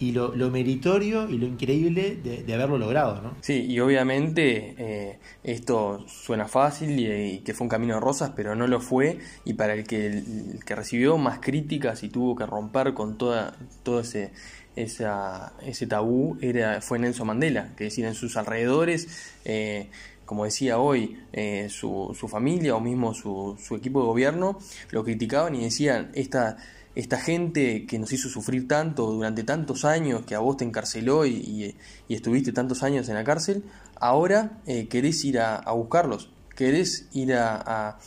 y 0.00 0.12
lo, 0.12 0.32
meritorio 0.50 1.28
y 1.28 1.38
lo 1.38 1.46
increíble 1.46 2.16
de, 2.16 2.54
haberlo 2.54 2.78
logrado, 2.78 3.20
¿no? 3.20 3.34
Sí, 3.40 3.66
y 3.68 3.80
obviamente 3.80 4.74
eh, 4.78 5.18
esto 5.42 6.04
suena 6.06 6.46
fácil 6.46 6.98
y, 6.98 7.40
que 7.40 7.52
fue 7.52 7.64
un 7.64 7.68
camino 7.68 7.94
de 7.94 8.00
rosas, 8.00 8.32
pero 8.34 8.54
no 8.54 8.66
lo 8.66 8.80
fue, 8.80 9.18
y 9.44 9.54
para 9.54 9.74
el 9.74 9.84
que, 9.84 10.22
que 10.64 10.74
recibió 10.74 11.18
más 11.18 11.40
críticas 11.40 12.02
y 12.02 12.08
tuvo 12.08 12.36
que 12.36 12.46
romper 12.46 12.94
con 12.94 13.18
toda, 13.18 13.56
todo 13.82 14.00
ese, 14.00 14.32
esa, 14.82 15.52
ese 15.62 15.86
tabú 15.86 16.36
era, 16.40 16.80
fue 16.80 16.98
Nelson 16.98 17.26
Mandela, 17.26 17.74
que 17.76 17.84
decir, 17.84 18.04
en 18.04 18.14
sus 18.14 18.36
alrededores... 18.36 19.08
Eh, 19.44 19.90
como 20.28 20.44
decía 20.44 20.78
hoy, 20.78 21.16
eh, 21.32 21.68
su, 21.70 22.14
familia 22.28 22.76
o 22.76 22.80
mismo 22.80 23.14
su, 23.14 23.56
equipo 23.74 24.00
de 24.00 24.06
gobierno 24.08 24.58
lo 24.90 25.02
criticaban 25.02 25.54
y 25.54 25.64
decían, 25.64 26.10
esta, 26.12 26.58
esta 26.94 27.18
gente 27.18 27.86
que 27.86 27.98
nos 27.98 28.12
hizo 28.12 28.28
sufrir 28.28 28.68
tanto 28.68 29.06
durante 29.10 29.42
tantos 29.42 29.86
años, 29.86 30.26
que 30.26 30.34
a 30.34 30.40
vos 30.40 30.58
te 30.58 30.64
encarceló 30.64 31.24
y, 31.24 31.74
estuviste 32.10 32.52
tantos 32.52 32.82
años 32.82 33.08
en 33.08 33.14
la 33.14 33.24
cárcel, 33.24 33.64
ahora 33.98 34.60
eh, 34.66 34.86
querés 34.88 35.24
ir 35.24 35.38
a, 35.40 35.62
buscarlos, 35.72 36.30
querés 36.54 37.08
ir 37.14 37.32
a, 37.32 37.98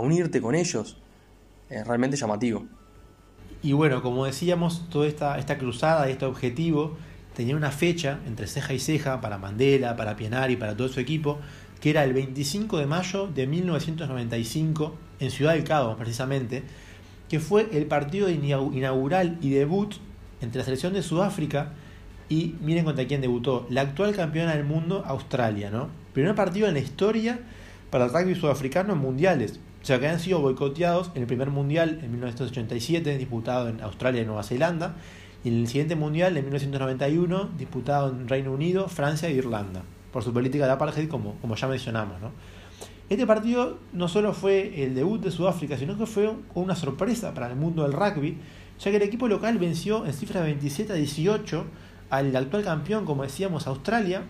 unirte 0.00 0.40
con 0.40 0.54
ellos. 0.54 0.98
Es 1.68 1.84
realmente 1.84 2.16
llamativo. 2.16 2.64
Y 3.62 3.72
bueno, 3.72 4.02
como 4.02 4.24
decíamos, 4.26 4.88
toda 4.90 5.06
esta, 5.06 5.38
esta 5.38 5.58
cruzada, 5.58 6.08
este 6.08 6.24
objetivo, 6.24 6.96
tenía 7.34 7.56
una 7.56 7.70
fecha 7.70 8.20
entre 8.26 8.46
ceja 8.46 8.74
y 8.74 8.78
ceja 8.78 9.20
para 9.20 9.38
Mandela, 9.38 9.96
para 9.96 10.16
Pienari, 10.16 10.56
para 10.56 10.76
todo 10.76 10.88
su 10.88 11.00
equipo, 11.00 11.38
que 11.80 11.90
era 11.90 12.04
el 12.04 12.12
25 12.12 12.78
de 12.78 12.86
mayo 12.86 13.26
de 13.26 13.46
1995 13.46 14.94
en 15.20 15.30
Ciudad 15.30 15.54
del 15.54 15.64
Cabo, 15.64 15.96
precisamente, 15.96 16.62
que 17.28 17.40
fue 17.40 17.68
el 17.72 17.86
partido 17.86 18.30
inaugural 18.30 19.38
y 19.40 19.50
debut 19.50 19.94
entre 20.40 20.60
la 20.60 20.64
selección 20.64 20.92
de 20.92 21.02
Sudáfrica 21.02 21.72
y 22.28 22.54
miren 22.60 22.84
contra 22.84 23.06
quién 23.06 23.20
debutó, 23.20 23.66
la 23.70 23.82
actual 23.82 24.14
campeona 24.14 24.54
del 24.54 24.64
mundo, 24.64 25.04
Australia, 25.06 25.70
¿no? 25.70 25.88
Primer 26.12 26.34
partido 26.34 26.66
en 26.66 26.74
la 26.74 26.80
historia 26.80 27.38
para 27.90 28.06
el 28.06 28.12
rugby 28.12 28.34
sudafricano 28.34 28.94
en 28.94 28.98
mundiales, 28.98 29.60
o 29.86 29.88
sea 29.88 30.00
que 30.00 30.08
han 30.08 30.18
sido 30.18 30.40
boicoteados 30.40 31.12
en 31.14 31.20
el 31.20 31.28
primer 31.28 31.50
mundial 31.50 32.00
en 32.02 32.10
1987, 32.10 33.18
disputado 33.18 33.68
en 33.68 33.80
Australia 33.82 34.20
y 34.20 34.24
Nueva 34.24 34.42
Zelanda, 34.42 34.96
y 35.44 35.48
en 35.48 35.60
el 35.60 35.68
siguiente 35.68 35.94
mundial 35.94 36.36
en 36.36 36.42
1991, 36.42 37.50
disputado 37.56 38.10
en 38.10 38.26
Reino 38.26 38.50
Unido, 38.50 38.88
Francia 38.88 39.28
e 39.28 39.34
Irlanda, 39.34 39.84
por 40.12 40.24
su 40.24 40.32
política 40.32 40.66
de 40.66 40.72
apartheid, 40.72 41.08
como, 41.08 41.34
como 41.34 41.54
ya 41.54 41.68
mencionamos, 41.68 42.20
¿no? 42.20 42.32
Este 43.08 43.28
partido 43.28 43.78
no 43.92 44.08
solo 44.08 44.32
fue 44.32 44.82
el 44.82 44.96
debut 44.96 45.22
de 45.22 45.30
Sudáfrica, 45.30 45.78
sino 45.78 45.96
que 45.96 46.06
fue 46.06 46.34
una 46.54 46.74
sorpresa 46.74 47.32
para 47.32 47.46
el 47.46 47.54
mundo 47.54 47.84
del 47.84 47.92
rugby, 47.92 48.38
ya 48.80 48.90
que 48.90 48.96
el 48.96 49.04
equipo 49.04 49.28
local 49.28 49.56
venció 49.58 50.04
en 50.04 50.12
cifra 50.14 50.40
27 50.40 50.94
a 50.94 50.96
18 50.96 51.64
al 52.10 52.34
actual 52.34 52.64
campeón, 52.64 53.04
como 53.04 53.22
decíamos, 53.22 53.68
Australia, 53.68 54.24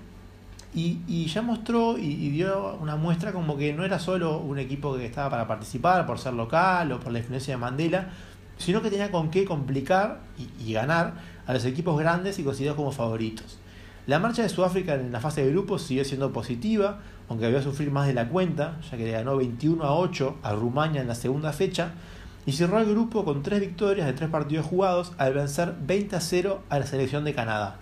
y, 0.79 1.27
ya 1.27 1.41
mostró 1.41 1.97
y, 1.97 2.29
dio 2.29 2.77
una 2.77 2.97
muestra 2.97 3.33
como 3.33 3.57
que 3.57 3.73
no 3.73 3.83
era 3.83 3.99
solo 3.99 4.39
un 4.39 4.59
equipo 4.59 4.95
que 4.95 5.07
estaba 5.07 5.31
para 5.31 5.47
participar 5.49 6.05
por 6.05 6.19
ser 6.19 6.35
local 6.35 6.93
o 6.93 7.01
por 7.01 7.13
la 7.13 7.21
influencia 7.21 7.55
de 7.55 7.59
Mandela, 7.59 8.11
sino 8.59 8.83
que 8.83 8.91
tenía 8.91 9.11
con 9.11 9.31
qué 9.31 9.47
complicar 9.47 10.21
y, 10.63 10.75
ganar 10.75 11.15
a 11.47 11.55
los 11.55 11.65
equipos 11.65 11.99
grandes 11.99 12.39
y 12.39 12.45
considerados 12.45 12.77
como 12.77 12.93
favoritos. 12.93 13.59
La 14.07 14.19
marcha 14.19 14.43
de 14.43 14.51
Sudáfrica 14.51 14.95
en 14.95 15.13
la 15.13 15.21
fase 15.21 15.45
de 15.45 15.51
grupos 15.51 15.81
siguió 15.81 16.05
siendo 16.05 16.31
positiva, 16.31 17.01
aunque 17.31 17.47
había 17.47 17.63
sufrir 17.63 17.91
más 17.91 18.07
de 18.07 18.13
la 18.13 18.29
cuenta, 18.29 18.79
ya 18.91 18.99
que 18.99 19.05
le 19.05 19.13
ganó 19.13 19.39
21 19.39 19.83
a 19.83 19.95
8 19.97 20.37
a 20.43 20.53
Rumania 20.53 21.01
en 21.01 21.09
la 21.09 21.15
segunda 21.15 21.55
fecha, 21.55 21.93
y 22.45 22.53
cerró 22.53 22.79
el 22.79 22.91
grupo 22.91 23.25
con 23.25 23.43
tres 23.43 23.61
victorias 23.61 24.07
de 24.07 24.13
tres 24.13 24.29
partidos 24.29 24.67
jugados 24.67 25.13
al 25.17 25.33
vencer 25.33 25.75
20 25.81 26.17
a 26.17 26.21
0 26.21 26.63
a 26.69 26.79
la 26.79 26.87
selección 26.87 27.25
de 27.25 27.35
Canadá. 27.35 27.79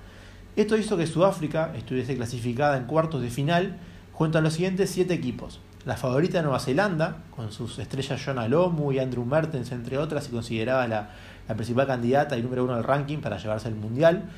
Esto 0.57 0.77
hizo 0.77 0.97
que 0.97 1.07
Sudáfrica 1.07 1.73
estuviese 1.77 2.17
clasificada 2.17 2.77
en 2.77 2.85
cuartos 2.85 3.23
de 3.23 3.31
final 3.31 3.77
junto 4.13 4.39
a 4.39 4.41
los 4.41 4.55
siguientes 4.55 4.91
siete 4.91 5.13
equipos. 5.13 5.61
La 5.85 5.97
favorita 5.97 6.41
Nueva 6.43 6.61
Zelanda, 6.61 7.25
con 7.35 7.51
sus 7.51 7.79
estrellas 7.79 8.23
John 8.25 8.39
Alomu 8.39 8.93
y 8.93 9.01
Andrew 9.01 9.25
Mertens, 9.25 9.73
entre 9.73 9.99
otras, 9.99 10.29
y 10.29 10.31
consideraba 10.31 10.87
la, 10.87 11.11
principal 11.55 11.87
candidata 11.87 12.39
y 12.39 12.43
número 12.43 12.65
uno 12.65 12.77
del 12.77 12.85
ranking 12.85 13.19
para 13.19 13.37
llevarse 13.37 13.69
el 13.69 13.75
Mundial. 13.75 14.31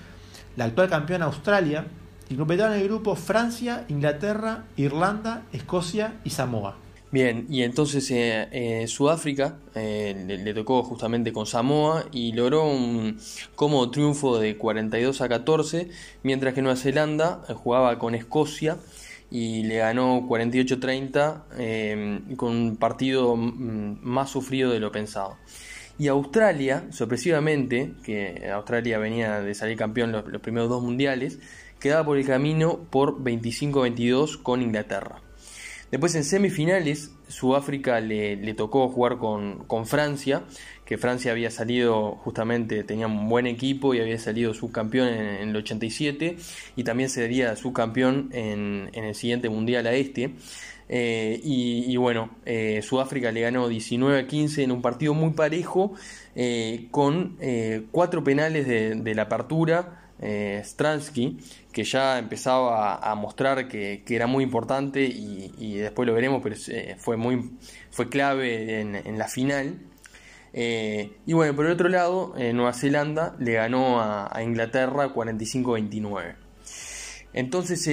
La 0.56 0.64
actual 0.64 0.88
campeona 0.88 1.26
Australia, 1.26 1.84
y 2.28 2.34
completaron 2.34 2.74
el 2.74 2.84
grupo 2.84 3.14
Francia, 3.14 3.84
Inglaterra, 3.88 4.64
Irlanda, 4.76 5.42
Escocia 5.52 6.14
y 6.24 6.30
Samoa. 6.30 6.76
Bien, 7.12 7.46
y 7.48 7.62
entonces 7.62 8.10
eh, 8.10 8.48
eh, 8.50 8.88
Sudáfrica 8.88 9.58
eh, 9.76 10.24
le, 10.26 10.54
tocó 10.54 10.82
justamente 10.82 11.32
con 11.32 11.46
Samoa 11.46 12.04
y 12.10 12.32
logró 12.32 12.68
un 12.68 13.20
cómodo 13.54 13.92
triunfo 13.92 14.40
de 14.40 14.56
42 14.56 15.20
a 15.20 15.28
14, 15.28 15.88
mientras 16.24 16.52
que 16.52 16.62
Nueva 16.62 16.76
Zelanda 16.76 17.44
jugaba 17.54 18.00
con 18.00 18.16
Escocia 18.16 18.78
y 19.30 19.62
le 19.62 19.76
ganó 19.78 20.28
48-30 20.28 22.34
con 22.36 22.56
un 22.56 22.76
partido 22.76 23.36
mm, 23.36 23.98
más 24.02 24.30
sufrido 24.30 24.72
de 24.72 24.80
lo 24.80 24.90
pensado. 24.90 25.36
Y 25.98 26.08
Australia, 26.08 26.86
sorpresivamente, 26.90 27.94
que 28.04 28.50
Australia 28.52 28.98
venía 28.98 29.40
de 29.40 29.54
salir 29.54 29.78
campeón 29.78 30.12
los, 30.12 30.26
los 30.26 30.42
primeros 30.42 30.68
dos 30.68 30.82
mundiales, 30.82 31.38
quedaba 31.78 32.04
por 32.04 32.18
el 32.18 32.26
camino 32.26 32.80
por 32.90 33.22
25-22 33.22 34.42
con 34.42 34.60
Inglaterra. 34.60 35.22
Después 35.90 36.14
en 36.16 36.24
semifinales, 36.24 37.12
Sudáfrica 37.28 38.00
le, 38.00 38.54
tocó 38.54 38.88
jugar 38.88 39.18
con, 39.18 39.86
Francia, 39.86 40.42
que 40.84 40.98
Francia 40.98 41.32
había 41.32 41.50
salido 41.50 42.16
justamente, 42.16 42.82
tenía 42.82 43.06
un 43.06 43.28
buen 43.28 43.46
equipo 43.46 43.94
y 43.94 44.00
había 44.00 44.18
salido 44.18 44.52
subcampeón 44.52 45.08
en, 45.08 45.48
el 45.50 45.56
87 45.56 46.36
y 46.74 46.84
también 46.84 47.08
sería 47.08 47.54
subcampeón 47.54 48.30
en, 48.32 48.90
en 48.92 49.04
el 49.04 49.14
siguiente 49.14 49.48
mundial 49.48 49.86
a 49.86 49.94
este. 49.94 50.34
Eh, 50.88 51.40
y, 51.42 51.96
bueno, 51.96 52.30
eh, 52.44 52.80
Sudáfrica 52.82 53.32
le 53.32 53.40
ganó 53.40 53.68
19 53.68 54.20
a 54.20 54.26
15 54.26 54.62
en 54.62 54.72
un 54.72 54.82
partido 54.82 55.14
muy 55.14 55.30
parejo, 55.32 55.94
eh, 56.34 56.88
con 56.90 57.36
cuatro 57.90 58.22
penales 58.22 58.66
de, 58.66 58.94
de 58.94 59.14
la 59.14 59.22
apertura 59.22 60.05
eh, 60.18 60.62
Stransky, 60.64 61.38
que 61.72 61.84
ya 61.84 62.18
empezaba 62.18 62.96
a, 62.96 63.14
mostrar 63.14 63.68
que, 63.68 64.02
era 64.08 64.26
muy 64.26 64.44
importante 64.44 65.04
y, 65.04 65.76
después 65.76 66.06
lo 66.06 66.14
veremos, 66.14 66.40
pero 66.42 66.56
eh, 66.68 66.96
fue, 66.98 67.16
muy, 67.16 67.50
fue 67.90 68.08
clave 68.08 68.80
en, 68.80 69.18
la 69.18 69.28
final. 69.28 69.78
Eh, 70.54 71.12
y 71.26 71.34
bueno, 71.34 71.54
por 71.54 71.66
el 71.66 71.72
otro 71.72 71.88
lado, 71.88 72.34
Nueva 72.54 72.72
Zelanda 72.72 73.36
le 73.38 73.52
ganó 73.54 74.00
a, 74.00 74.42
Inglaterra 74.42 75.12
45-29. 75.12 76.34
Entonces 77.34 77.84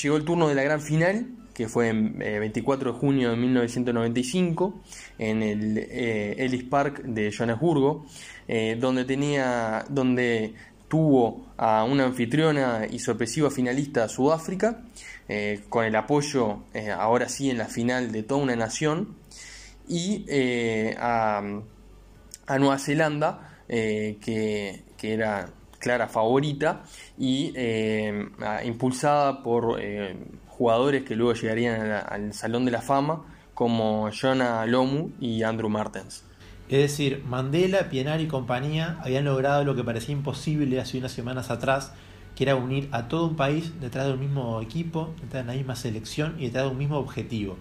llegó 0.00 0.16
el 0.16 0.24
turno 0.24 0.48
de 0.48 0.54
la 0.54 0.62
gran 0.62 0.80
final, 0.80 1.26
que 1.52 1.68
fue 1.68 1.90
el 1.90 2.12
24 2.12 2.92
de 2.92 2.98
junio 2.98 3.30
de 3.30 3.36
1995, 3.36 4.80
en 5.18 5.42
el 5.42 5.76
Ellis 5.76 6.64
Park 6.64 7.02
de 7.02 7.30
Johannesburgo, 7.36 8.06
donde 8.78 9.04
tenía, 9.04 9.84
donde 9.90 10.54
tuvo 10.88 11.46
a 11.56 11.84
una 11.84 12.04
anfitriona 12.04 12.86
y 12.90 12.98
sorpresiva 12.98 13.50
finalista 13.50 14.08
Sudáfrica, 14.08 14.82
eh, 15.28 15.64
con 15.68 15.84
el 15.84 15.94
apoyo 15.94 16.64
eh, 16.72 16.90
ahora 16.90 17.28
sí 17.28 17.50
en 17.50 17.58
la 17.58 17.66
final 17.66 18.10
de 18.10 18.22
toda 18.22 18.42
una 18.42 18.56
nación, 18.56 19.16
y 19.86 20.24
eh, 20.28 20.96
a, 20.98 21.42
Nueva 22.58 22.78
Zelanda, 22.78 23.60
que, 23.68 24.84
era 25.02 25.50
clara 25.78 26.08
favorita 26.08 26.82
y 27.18 27.52
impulsada 28.64 29.42
por 29.42 29.78
jugadores 30.46 31.04
que 31.04 31.14
luego 31.14 31.34
llegarían 31.34 31.90
al 31.90 32.32
Salón 32.32 32.64
de 32.64 32.70
la 32.70 32.80
Fama, 32.80 33.24
como 33.52 34.10
Jonah 34.10 34.64
Lomu 34.66 35.10
y 35.20 35.42
Andrew 35.42 35.68
Martens. 35.68 36.24
Es 36.68 36.78
decir, 36.78 37.24
Mandela, 37.26 37.88
Pienaar 37.88 38.20
y 38.20 38.26
compañía 38.26 38.98
habían 39.02 39.24
logrado 39.24 39.64
lo 39.64 39.74
que 39.74 39.84
parecía 39.84 40.14
imposible 40.14 40.78
hace 40.80 40.98
unas 40.98 41.12
semanas 41.12 41.50
atrás, 41.50 41.92
que 42.36 42.44
era 42.44 42.56
unir 42.56 42.88
a 42.92 43.08
todo 43.08 43.26
un 43.26 43.36
país 43.36 43.72
detrás 43.80 44.06
de 44.06 44.12
un 44.12 44.20
mismo 44.20 44.60
equipo, 44.60 45.14
detrás 45.22 45.46
de 45.46 45.52
la 45.52 45.56
misma 45.56 45.76
selección 45.76 46.36
y 46.38 46.44
detrás 46.44 46.64
de 46.64 46.70
un 46.70 46.78
mismo 46.78 46.98
objetivo. 46.98 47.56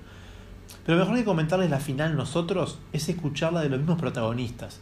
Pero 0.86 0.98
mejor 0.98 1.16
que 1.16 1.24
comentarles 1.24 1.70
la 1.70 1.80
final 1.80 2.18
nosotros 2.18 2.80
es 2.92 3.08
escucharla 3.08 3.62
de 3.62 3.70
los 3.70 3.80
mismos 3.80 3.98
protagonistas. 3.98 4.82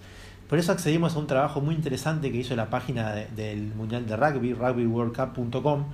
Por 0.49 0.57
eso 0.57 0.71
accedimos 0.71 1.15
a 1.15 1.19
un 1.19 1.27
trabajo 1.27 1.61
muy 1.61 1.75
interesante 1.75 2.31
que 2.31 2.39
hizo 2.39 2.55
la 2.55 2.71
página 2.71 3.11
del 3.13 3.73
Mundial 3.75 4.07
de 4.07 4.15
Rugby, 4.15 4.53
rugbyworldcup.com, 4.53 5.85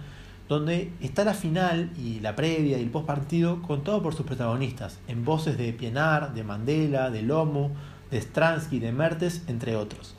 donde 0.47 0.91
está 1.01 1.25
la 1.25 1.33
final 1.33 1.91
y 1.97 2.21
la 2.21 2.35
previa 2.35 2.77
y 2.77 2.81
el 2.81 2.89
post 2.89 3.05
partido 3.05 3.61
contado 3.61 4.01
por 4.01 4.13
sus 4.13 4.25
protagonistas, 4.25 4.99
en 5.07 5.23
voces 5.25 5.57
de 5.57 5.71
Pienar, 5.73 6.33
de 6.33 6.43
Mandela, 6.43 7.09
de 7.09 7.21
Lomo, 7.21 7.71
de 8.11 8.21
Stransky, 8.21 8.79
de 8.79 8.91
Mertes, 8.91 9.43
entre 9.47 9.75
otros. 9.75 10.15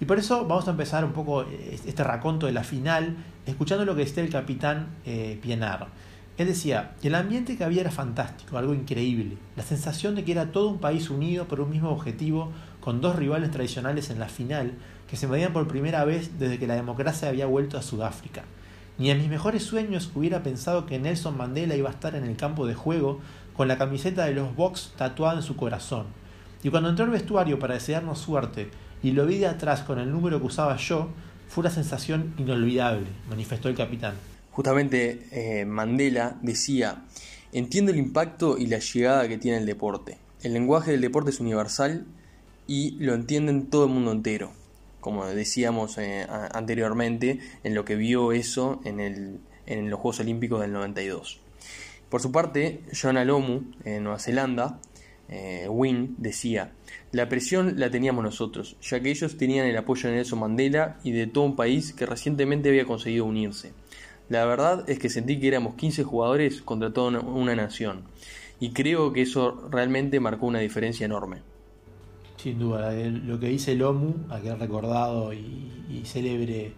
Y 0.00 0.04
por 0.04 0.18
eso 0.18 0.46
vamos 0.46 0.68
a 0.68 0.72
empezar 0.72 1.04
un 1.04 1.12
poco 1.12 1.42
eh, 1.42 1.78
este 1.86 2.04
raconto 2.04 2.46
de 2.46 2.52
la 2.52 2.64
final, 2.64 3.16
escuchando 3.46 3.84
lo 3.84 3.94
que 3.94 4.04
decía 4.04 4.22
el 4.22 4.30
capitán 4.30 4.88
eh, 5.04 5.38
Pienar. 5.42 5.88
Él 6.36 6.48
decía, 6.48 6.92
el 7.02 7.14
ambiente 7.14 7.56
que 7.56 7.64
había 7.64 7.80
era 7.80 7.90
fantástico, 7.90 8.58
algo 8.58 8.74
increíble. 8.74 9.38
La 9.56 9.62
sensación 9.62 10.14
de 10.14 10.24
que 10.24 10.32
era 10.32 10.52
todo 10.52 10.68
un 10.68 10.78
país 10.78 11.08
unido 11.08 11.48
por 11.48 11.60
un 11.60 11.70
mismo 11.70 11.88
objetivo, 11.90 12.52
con 12.80 13.00
dos 13.00 13.16
rivales 13.16 13.50
tradicionales 13.50 14.10
en 14.10 14.18
la 14.18 14.28
final, 14.28 14.74
que 15.08 15.16
se 15.16 15.26
medían 15.26 15.54
por 15.54 15.66
primera 15.66 16.04
vez 16.04 16.38
desde 16.38 16.58
que 16.58 16.66
la 16.66 16.74
democracia 16.74 17.30
había 17.30 17.46
vuelto 17.46 17.78
a 17.78 17.82
Sudáfrica. 17.82 18.44
Ni 18.98 19.10
en 19.10 19.18
mis 19.18 19.28
mejores 19.28 19.62
sueños 19.62 20.10
hubiera 20.14 20.42
pensado 20.42 20.84
que 20.84 20.98
Nelson 20.98 21.38
Mandela 21.38 21.74
iba 21.74 21.88
a 21.88 21.92
estar 21.92 22.14
en 22.14 22.24
el 22.24 22.36
campo 22.36 22.66
de 22.66 22.74
juego 22.74 23.20
con 23.54 23.66
la 23.68 23.78
camiseta 23.78 24.26
de 24.26 24.34
los 24.34 24.54
Box 24.54 24.92
tatuada 24.96 25.36
en 25.36 25.42
su 25.42 25.56
corazón 25.56 26.06
y 26.66 26.68
cuando 26.68 26.88
entró 26.88 27.04
al 27.04 27.12
vestuario 27.12 27.60
para 27.60 27.74
desearnos 27.74 28.18
suerte 28.18 28.70
y 29.00 29.12
lo 29.12 29.24
vi 29.24 29.38
de 29.38 29.46
atrás 29.46 29.82
con 29.82 30.00
el 30.00 30.10
número 30.10 30.40
que 30.40 30.46
usaba 30.46 30.76
yo, 30.76 31.10
fue 31.46 31.62
una 31.62 31.70
sensación 31.70 32.34
inolvidable, 32.38 33.06
manifestó 33.30 33.68
el 33.68 33.76
capitán. 33.76 34.14
Justamente 34.50 35.28
eh, 35.30 35.64
Mandela 35.64 36.36
decía, 36.42 37.04
entiendo 37.52 37.92
el 37.92 37.98
impacto 37.98 38.58
y 38.58 38.66
la 38.66 38.80
llegada 38.80 39.28
que 39.28 39.38
tiene 39.38 39.58
el 39.58 39.64
deporte. 39.64 40.18
El 40.42 40.54
lenguaje 40.54 40.90
del 40.90 41.02
deporte 41.02 41.30
es 41.30 41.38
universal 41.38 42.04
y 42.66 42.96
lo 42.98 43.14
entienden 43.14 43.66
todo 43.66 43.84
el 43.84 43.92
mundo 43.92 44.10
entero. 44.10 44.50
Como 45.00 45.24
decíamos 45.24 45.98
eh, 45.98 46.26
anteriormente, 46.52 47.38
en 47.62 47.76
lo 47.76 47.84
que 47.84 47.94
vio 47.94 48.32
eso 48.32 48.80
en, 48.84 49.38
en 49.66 49.88
los 49.88 50.00
Juegos 50.00 50.18
Olímpicos 50.18 50.62
del 50.62 50.72
92. 50.72 51.38
Por 52.08 52.20
su 52.20 52.32
parte, 52.32 52.82
John 53.00 53.18
Alomu, 53.18 53.62
en 53.84 54.02
Nueva 54.02 54.18
Zelanda, 54.18 54.80
eh, 55.28 55.68
decía, 56.18 56.72
la 57.12 57.28
presión 57.28 57.74
la 57.78 57.90
teníamos 57.90 58.22
nosotros, 58.22 58.76
ya 58.80 59.00
que 59.00 59.10
ellos 59.10 59.36
tenían 59.36 59.66
el 59.66 59.76
apoyo 59.76 60.08
de 60.08 60.16
Nelson 60.16 60.38
Mandela 60.38 60.98
y 61.02 61.12
de 61.12 61.26
todo 61.26 61.44
un 61.44 61.56
país 61.56 61.92
que 61.92 62.06
recientemente 62.06 62.68
había 62.68 62.84
conseguido 62.84 63.24
unirse. 63.24 63.72
La 64.28 64.44
verdad 64.44 64.88
es 64.88 64.98
que 64.98 65.08
sentí 65.08 65.38
que 65.38 65.48
éramos 65.48 65.74
15 65.74 66.04
jugadores 66.04 66.62
contra 66.62 66.92
toda 66.92 67.20
una, 67.20 67.54
nación, 67.54 68.02
y 68.58 68.70
creo 68.70 69.12
que 69.12 69.22
eso 69.22 69.68
realmente 69.70 70.18
marcó 70.20 70.46
una 70.46 70.60
diferencia 70.60 71.04
enorme. 71.04 71.38
Sin 72.36 72.58
duda, 72.58 72.92
lo 72.92 73.40
que 73.40 73.48
dice 73.48 73.74
Lomu, 73.74 74.14
aquel 74.30 74.58
recordado 74.58 75.32
y, 75.32 76.02
célebre 76.04 76.72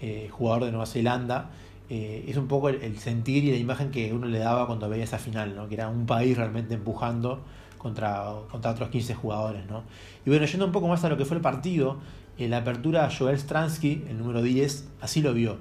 eh, 0.00 0.28
jugador 0.30 0.64
de 0.64 0.70
Nueva 0.70 0.86
Zelanda, 0.86 1.50
eh, 1.90 2.24
es 2.26 2.36
un 2.36 2.48
poco 2.48 2.70
el, 2.70 2.98
sentir 2.98 3.44
y 3.44 3.50
la 3.50 3.56
imagen 3.56 3.90
que 3.90 4.12
uno 4.12 4.26
le 4.26 4.38
daba 4.38 4.66
cuando 4.66 4.88
veía 4.88 5.04
esa 5.04 5.18
final, 5.18 5.54
¿no? 5.54 5.68
que 5.68 5.74
era 5.74 5.88
un 5.88 6.06
país 6.06 6.36
realmente 6.36 6.74
empujando 6.74 7.44
contra, 7.84 8.32
contra 8.50 8.70
otros 8.70 8.88
15 8.88 9.14
jugadores. 9.14 9.66
¿no? 9.66 9.84
Y 10.24 10.30
bueno, 10.30 10.46
yendo 10.46 10.64
un 10.64 10.72
poco 10.72 10.88
más 10.88 11.04
a 11.04 11.10
lo 11.10 11.18
que 11.18 11.26
fue 11.26 11.36
el 11.36 11.42
partido, 11.42 11.98
en 12.38 12.50
la 12.50 12.56
apertura 12.56 13.10
Joel 13.16 13.38
Stransky, 13.38 14.06
el 14.08 14.16
número 14.16 14.40
10, 14.40 14.88
así 15.02 15.20
lo 15.20 15.34
vio. 15.34 15.58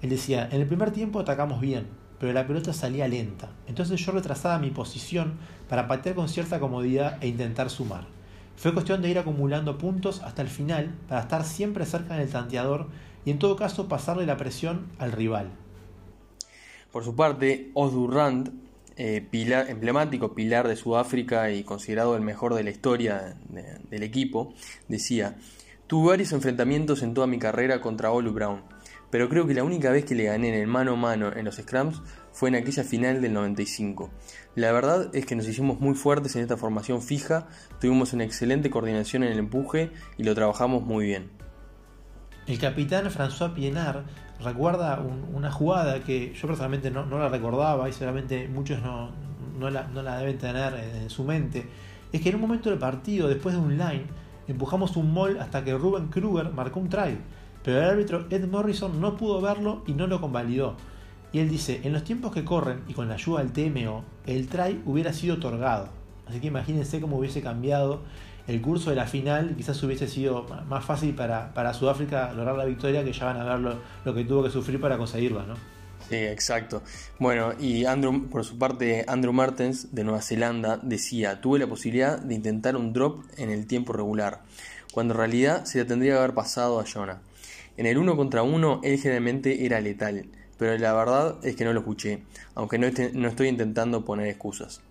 Él 0.00 0.10
decía, 0.10 0.48
en 0.52 0.60
el 0.60 0.68
primer 0.68 0.92
tiempo 0.92 1.18
atacamos 1.18 1.60
bien, 1.60 1.88
pero 2.20 2.32
la 2.32 2.46
pelota 2.46 2.72
salía 2.72 3.08
lenta. 3.08 3.50
Entonces 3.66 4.00
yo 4.00 4.12
retrasaba 4.12 4.60
mi 4.60 4.70
posición 4.70 5.34
para 5.68 5.88
patear 5.88 6.14
con 6.14 6.28
cierta 6.28 6.60
comodidad 6.60 7.18
e 7.20 7.26
intentar 7.26 7.68
sumar. 7.70 8.04
Fue 8.54 8.72
cuestión 8.72 9.02
de 9.02 9.10
ir 9.10 9.18
acumulando 9.18 9.76
puntos 9.76 10.22
hasta 10.22 10.42
el 10.42 10.48
final 10.48 10.94
para 11.08 11.22
estar 11.22 11.44
siempre 11.44 11.86
cerca 11.86 12.14
del 12.14 12.30
tanteador 12.30 12.86
y 13.24 13.32
en 13.32 13.40
todo 13.40 13.56
caso 13.56 13.88
pasarle 13.88 14.26
la 14.26 14.36
presión 14.36 14.86
al 15.00 15.10
rival. 15.10 15.50
Por 16.92 17.02
su 17.02 17.16
parte, 17.16 17.72
Osdurrand, 17.74 18.63
eh, 18.96 19.26
pilar, 19.28 19.68
emblemático 19.70 20.34
pilar 20.34 20.68
de 20.68 20.76
Sudáfrica 20.76 21.50
y 21.50 21.64
considerado 21.64 22.14
el 22.16 22.22
mejor 22.22 22.54
de 22.54 22.62
la 22.62 22.70
historia 22.70 23.36
del 23.48 24.02
equipo, 24.02 24.54
decía, 24.88 25.36
tuve 25.86 26.10
varios 26.10 26.32
enfrentamientos 26.32 27.02
en 27.02 27.12
toda 27.12 27.26
mi 27.26 27.38
carrera 27.38 27.80
contra 27.80 28.12
Olu 28.12 28.32
Brown, 28.32 28.62
pero 29.10 29.28
creo 29.28 29.46
que 29.46 29.54
la 29.54 29.64
única 29.64 29.90
vez 29.90 30.04
que 30.04 30.14
le 30.14 30.24
gané 30.24 30.48
en 30.48 30.54
el 30.54 30.66
mano 30.66 30.92
a 30.92 30.96
mano 30.96 31.32
en 31.34 31.44
los 31.44 31.56
scrums 31.56 32.02
fue 32.32 32.48
en 32.50 32.56
aquella 32.56 32.84
final 32.84 33.20
del 33.20 33.32
95. 33.32 34.10
La 34.54 34.72
verdad 34.72 35.10
es 35.12 35.26
que 35.26 35.36
nos 35.36 35.48
hicimos 35.48 35.80
muy 35.80 35.94
fuertes 35.94 36.36
en 36.36 36.42
esta 36.42 36.56
formación 36.56 37.02
fija, 37.02 37.48
tuvimos 37.80 38.12
una 38.12 38.24
excelente 38.24 38.70
coordinación 38.70 39.24
en 39.24 39.32
el 39.32 39.38
empuje 39.38 39.90
y 40.18 40.24
lo 40.24 40.34
trabajamos 40.34 40.82
muy 40.82 41.06
bien. 41.06 41.30
El 42.46 42.58
capitán 42.58 43.06
François 43.06 43.54
Pienard 43.54 44.04
recuerda 44.44 45.02
una 45.32 45.50
jugada 45.50 46.00
que 46.00 46.32
yo 46.34 46.46
personalmente 46.46 46.90
no, 46.90 47.06
la 47.06 47.28
recordaba 47.28 47.88
y 47.88 47.92
seguramente 47.92 48.48
muchos 48.48 48.80
no, 48.82 49.70
la, 49.70 50.18
deben 50.18 50.38
tener 50.38 50.74
en 50.74 51.10
su 51.10 51.24
mente. 51.24 51.66
Es 52.12 52.20
que 52.20 52.28
en 52.28 52.36
un 52.36 52.42
momento 52.42 52.70
del 52.70 52.78
partido, 52.78 53.28
después 53.28 53.54
de 53.54 53.60
un 53.60 53.76
line, 53.76 54.04
empujamos 54.46 54.96
un 54.96 55.12
mall 55.12 55.38
hasta 55.40 55.64
que 55.64 55.76
Ruben 55.76 56.08
Kruger 56.08 56.50
marcó 56.50 56.80
un 56.80 56.88
try. 56.88 57.18
Pero 57.62 57.78
el 57.78 57.84
árbitro 57.84 58.26
Ed 58.30 58.46
Morrison 58.46 59.00
no 59.00 59.16
pudo 59.16 59.40
verlo 59.40 59.82
y 59.86 59.92
no 59.92 60.06
lo 60.06 60.20
convalidó. 60.20 60.76
Y 61.32 61.40
él 61.40 61.48
dice, 61.48 61.80
en 61.82 61.92
los 61.92 62.04
tiempos 62.04 62.32
que 62.32 62.44
corren 62.44 62.82
y 62.86 62.92
con 62.92 63.08
la 63.08 63.14
ayuda 63.14 63.42
del 63.42 63.52
TMO, 63.52 64.04
el 64.26 64.46
try 64.48 64.80
hubiera 64.84 65.12
sido 65.12 65.36
otorgado. 65.36 65.88
Así 66.26 66.40
que 66.40 66.46
imagínense 66.46 67.00
cómo 67.00 67.18
hubiese 67.18 67.42
cambiado 67.42 68.02
el 68.46 68.60
curso 68.60 68.90
de 68.90 68.96
la 68.96 69.06
final, 69.06 69.54
quizás 69.56 69.82
hubiese 69.82 70.06
sido 70.06 70.46
más 70.68 70.84
fácil 70.84 71.14
para, 71.14 71.74
Sudáfrica 71.74 72.32
lograr 72.32 72.56
la 72.56 72.64
victoria 72.64 73.02
que 73.02 73.12
ya 73.12 73.24
van 73.24 73.38
a 73.38 73.44
ver 73.44 73.78
lo, 74.04 74.14
que 74.14 74.24
tuvo 74.24 74.42
que 74.42 74.50
sufrir 74.50 74.80
para 74.80 74.98
conseguirla, 74.98 75.44
¿no? 75.44 75.54
Sí, 76.08 76.16
exacto. 76.16 76.82
Bueno, 77.18 77.54
y 77.58 77.86
Andrew, 77.86 78.28
por 78.28 78.44
su 78.44 78.58
parte, 78.58 79.06
Andrew 79.08 79.32
Martens 79.32 79.94
de 79.94 80.04
Nueva 80.04 80.20
Zelanda 80.20 80.78
decía, 80.82 81.40
tuve 81.40 81.58
la 81.58 81.66
posibilidad 81.66 82.18
de 82.18 82.34
intentar 82.34 82.76
un 82.76 82.92
drop 82.92 83.24
en 83.38 83.50
el 83.50 83.66
tiempo 83.66 83.94
regular, 83.94 84.42
cuando 84.92 85.14
en 85.14 85.18
realidad 85.18 85.64
se 85.64 85.78
le 85.78 85.86
tendría 85.86 86.12
que 86.12 86.18
haber 86.18 86.34
pasado 86.34 86.78
a 86.78 86.84
Jonah. 86.84 87.22
En 87.78 87.86
el 87.86 87.96
uno 87.96 88.16
contra 88.16 88.42
uno, 88.42 88.80
él 88.84 88.98
generalmente 88.98 89.64
era 89.64 89.80
letal, 89.80 90.26
pero 90.58 90.76
la 90.76 90.92
verdad 90.92 91.36
es 91.42 91.56
que 91.56 91.64
no 91.64 91.72
lo 91.72 91.80
escuché, 91.80 92.22
aunque 92.54 92.78
no, 92.78 92.86
no 93.14 93.28
estoy 93.28 93.48
intentando 93.48 94.04
poner 94.04 94.28
excusas. 94.28 94.82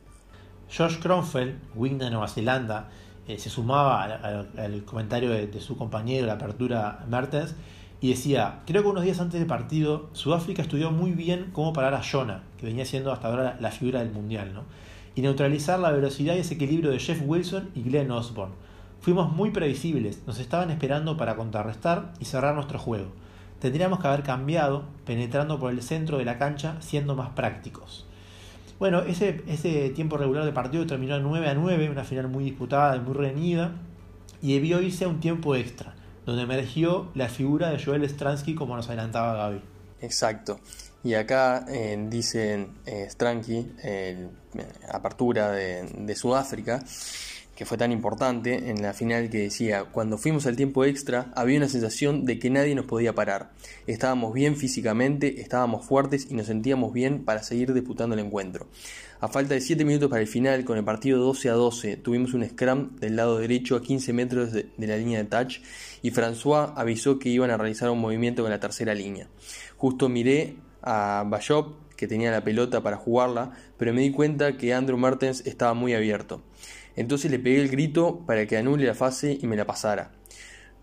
Josh 0.76 0.98
Kronfeld, 1.00 1.60
wing 1.76 2.00
de 2.00 2.10
Nueva 2.10 2.28
Zelanda, 2.28 2.90
eh, 3.28 3.38
se 3.38 3.50
sumaba 3.50 4.04
al, 4.04 4.84
comentario 4.86 5.30
de, 5.30 5.62
su 5.62 5.78
compañero, 5.78 6.28
la 6.28 6.34
apertura 6.34 7.06
Mertens, 7.08 7.56
y 8.02 8.10
decía, 8.10 8.62
creo 8.66 8.84
que 8.84 8.90
unos 8.90 9.04
días 9.04 9.20
antes 9.22 9.40
del 9.40 9.48
partido, 9.48 10.10
Sudáfrica 10.12 10.62
estudió 10.62 10.92
muy 10.92 11.12
bien 11.12 11.52
cómo 11.54 11.72
parar 11.72 11.94
a 11.94 12.02
Jonah, 12.04 12.44
que 12.58 12.66
venía 12.66 12.86
siendo 12.86 13.14
hasta 13.14 13.30
ahora 13.30 13.58
la, 13.60 13.72
figura 13.72 14.00
del 14.00 14.12
Mundial, 14.12 14.54
¿no? 14.54 14.64
y 15.16 15.22
neutralizar 15.22 15.80
la 15.80 15.92
velocidad 15.92 16.36
y 16.36 16.40
ese 16.40 16.56
equilibrio 16.56 16.92
de 16.92 17.00
Jeff 17.00 17.22
Wilson 17.24 17.70
y 17.76 17.84
Glenn 17.84 18.12
Osborne. 18.12 18.56
Fuimos 19.00 19.32
muy 19.32 19.52
previsibles, 19.52 20.24
nos 20.26 20.40
estaban 20.40 20.72
esperando 20.72 21.18
para 21.18 21.36
contrarrestar 21.36 22.14
y 22.20 22.26
cerrar 22.26 22.56
nuestro 22.56 22.80
juego. 22.80 23.08
Tendríamos 23.60 24.00
que 24.00 24.08
haber 24.08 24.24
cambiado, 24.24 24.86
penetrando 25.06 25.60
por 25.60 25.72
el 25.72 25.82
centro 25.82 26.18
de 26.18 26.26
la 26.26 26.38
cancha, 26.38 26.78
siendo 26.82 27.16
más 27.16 27.30
prácticos. 27.30 28.06
Bueno, 28.84 29.00
ese, 29.04 29.42
ese 29.48 29.92
tiempo 29.92 30.18
regular 30.18 30.44
de 30.44 30.52
partido 30.52 30.86
terminó 30.86 31.18
9 31.18 31.48
a 31.48 31.54
9, 31.54 31.90
una 31.90 32.04
final 32.04 32.28
muy 32.28 32.44
disputada 32.44 32.98
y 32.98 33.00
muy 33.00 33.14
reñida, 33.14 33.72
y 34.42 34.56
debió 34.56 34.82
irse 34.82 35.06
a 35.06 35.08
un 35.08 35.22
tiempo 35.22 35.56
extra, 35.56 35.96
donde 36.26 36.42
emergió 36.42 37.10
la 37.16 37.30
figura 37.30 37.70
de 37.70 37.82
Joel 37.82 38.04
Stransky 38.04 38.56
como 38.56 38.76
nos 38.76 38.90
adelantaba 38.90 39.36
Gaby. 39.36 39.62
Exacto. 40.02 40.60
Y 41.02 41.14
acá 41.14 41.66
eh, 41.70 41.98
dicen 42.10 42.74
eh, 42.86 43.08
Stransky, 43.10 43.72
eh, 43.86 44.28
apertura 44.92 45.52
de, 45.52 45.84
de 45.84 46.16
Sudáfrica, 46.18 46.84
que 47.56 47.66
fue 47.66 47.78
tan 47.78 47.92
importante 47.92 48.70
en 48.70 48.82
la 48.82 48.94
final 48.94 49.30
que 49.30 49.40
decía, 49.40 49.86
cuando 49.86 50.18
fuimos 50.18 50.48
al 50.48 50.56
tiempo 50.56 50.86
extra 50.86 51.32
había 51.36 51.58
una 51.58 51.70
sensación 51.70 52.26
de 52.26 52.40
que 52.40 52.50
nadie 52.50 52.74
nos 52.74 52.86
podía 52.86 53.14
parar. 53.14 53.52
Estábamos 53.86 54.34
bien 54.34 54.58
físicamente, 54.58 55.42
estábamos 55.42 55.86
fuertes 55.86 56.28
y 56.30 56.34
nos 56.34 56.48
sentíamos 56.48 56.94
bien 56.94 57.24
para 57.24 57.44
seguir 57.44 57.74
disputando 57.74 58.16
el 58.16 58.26
encuentro. 58.26 58.68
A 59.20 59.28
falta 59.28 59.54
de 59.54 59.62
7 59.62 59.86
minutos 59.86 60.10
para 60.10 60.22
el 60.22 60.28
final, 60.28 60.66
con 60.66 60.78
el 60.78 60.84
partido 60.84 61.20
12 61.20 61.50
a 61.50 61.54
12, 61.54 61.98
tuvimos 61.98 62.34
un 62.34 62.48
scrum 62.48 62.98
del 62.98 63.16
lado 63.16 63.38
derecho 63.38 63.76
a 63.76 63.82
15 63.82 64.12
metros 64.14 64.52
de, 64.52 64.68
la 64.78 64.98
línea 64.98 65.20
de 65.20 65.26
touch 65.26 65.60
y 66.02 66.12
François 66.12 66.74
avisó 66.76 67.20
que 67.20 67.30
iban 67.30 67.52
a 67.52 67.58
realizar 67.58 67.90
un 67.90 68.00
movimiento 68.00 68.42
con 68.42 68.52
la 68.52 68.60
tercera 68.60 68.94
línea. 68.94 69.28
Justo 69.78 70.10
miré 70.10 70.58
a 70.82 71.24
Bashop, 71.26 71.76
que 71.96 72.08
tenía 72.08 72.32
la 72.32 72.44
pelota 72.44 72.82
para 72.82 72.98
jugarla, 72.98 73.52
pero 73.78 73.94
me 73.94 74.02
di 74.02 74.12
cuenta 74.12 74.58
que 74.58 74.74
Andrew 74.74 74.98
Martens 74.98 75.46
estaba 75.46 75.74
muy 75.74 75.94
abierto. 75.94 76.42
Entonces 76.96 77.32
le 77.32 77.40
pegué 77.40 77.62
el 77.62 77.70
grito 77.70 78.24
para 78.26 78.46
que 78.46 78.58
anule 78.58 78.86
la 78.86 78.94
fase 78.94 79.38
y 79.42 79.48
me 79.48 79.56
la 79.56 79.66
pasara. 79.66 80.12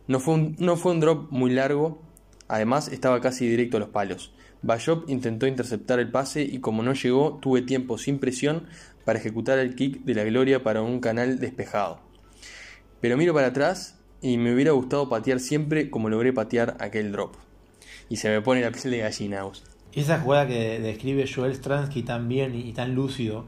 No 0.06 0.18
fue 0.20 0.34
un, 0.34 0.56
no 0.58 0.76
fue 0.76 0.92
un 0.92 1.00
drop 1.00 1.30
muy 1.30 1.52
largo, 1.52 2.02
además 2.48 2.88
estaba 2.88 3.20
casi 3.20 3.48
directo 3.48 3.76
a 3.76 3.80
los 3.80 3.90
palos. 3.90 4.32
Bashop 4.62 5.08
intentó 5.08 5.46
interceptar 5.46 6.00
el 6.00 6.10
pase 6.10 6.42
y 6.42 6.58
como 6.58 6.82
no 6.82 6.92
llegó, 6.92 7.38
tuve 7.40 7.62
tiempo 7.62 7.96
sin 7.96 8.18
presión 8.18 8.66
para 9.04 9.18
ejecutar 9.18 9.58
el 9.58 9.74
kick 9.74 10.04
de 10.04 10.14
la 10.14 10.24
gloria 10.24 10.62
para 10.62 10.82
un 10.82 11.00
canal 11.00 11.38
despejado. 11.38 12.00
Pero 13.00 13.16
miro 13.16 13.32
para 13.32 13.48
atrás 13.48 13.98
y 14.20 14.36
me 14.36 14.52
hubiera 14.52 14.72
gustado 14.72 15.08
patear 15.08 15.40
siempre 15.40 15.90
como 15.90 16.10
logré 16.10 16.32
patear 16.32 16.76
aquel 16.80 17.12
drop. 17.12 17.36
Y 18.08 18.16
se 18.16 18.28
me 18.28 18.42
pone 18.42 18.60
la 18.60 18.70
piel 18.70 18.90
de 18.90 18.98
gallina. 18.98 19.44
Esa 19.92 20.20
jugada 20.20 20.46
que 20.46 20.80
describe 20.80 21.26
Joel 21.32 21.54
Stransky 21.54 22.02
tan 22.02 22.28
bien 22.28 22.54
y 22.54 22.72
tan 22.72 22.94
lúcido 22.94 23.46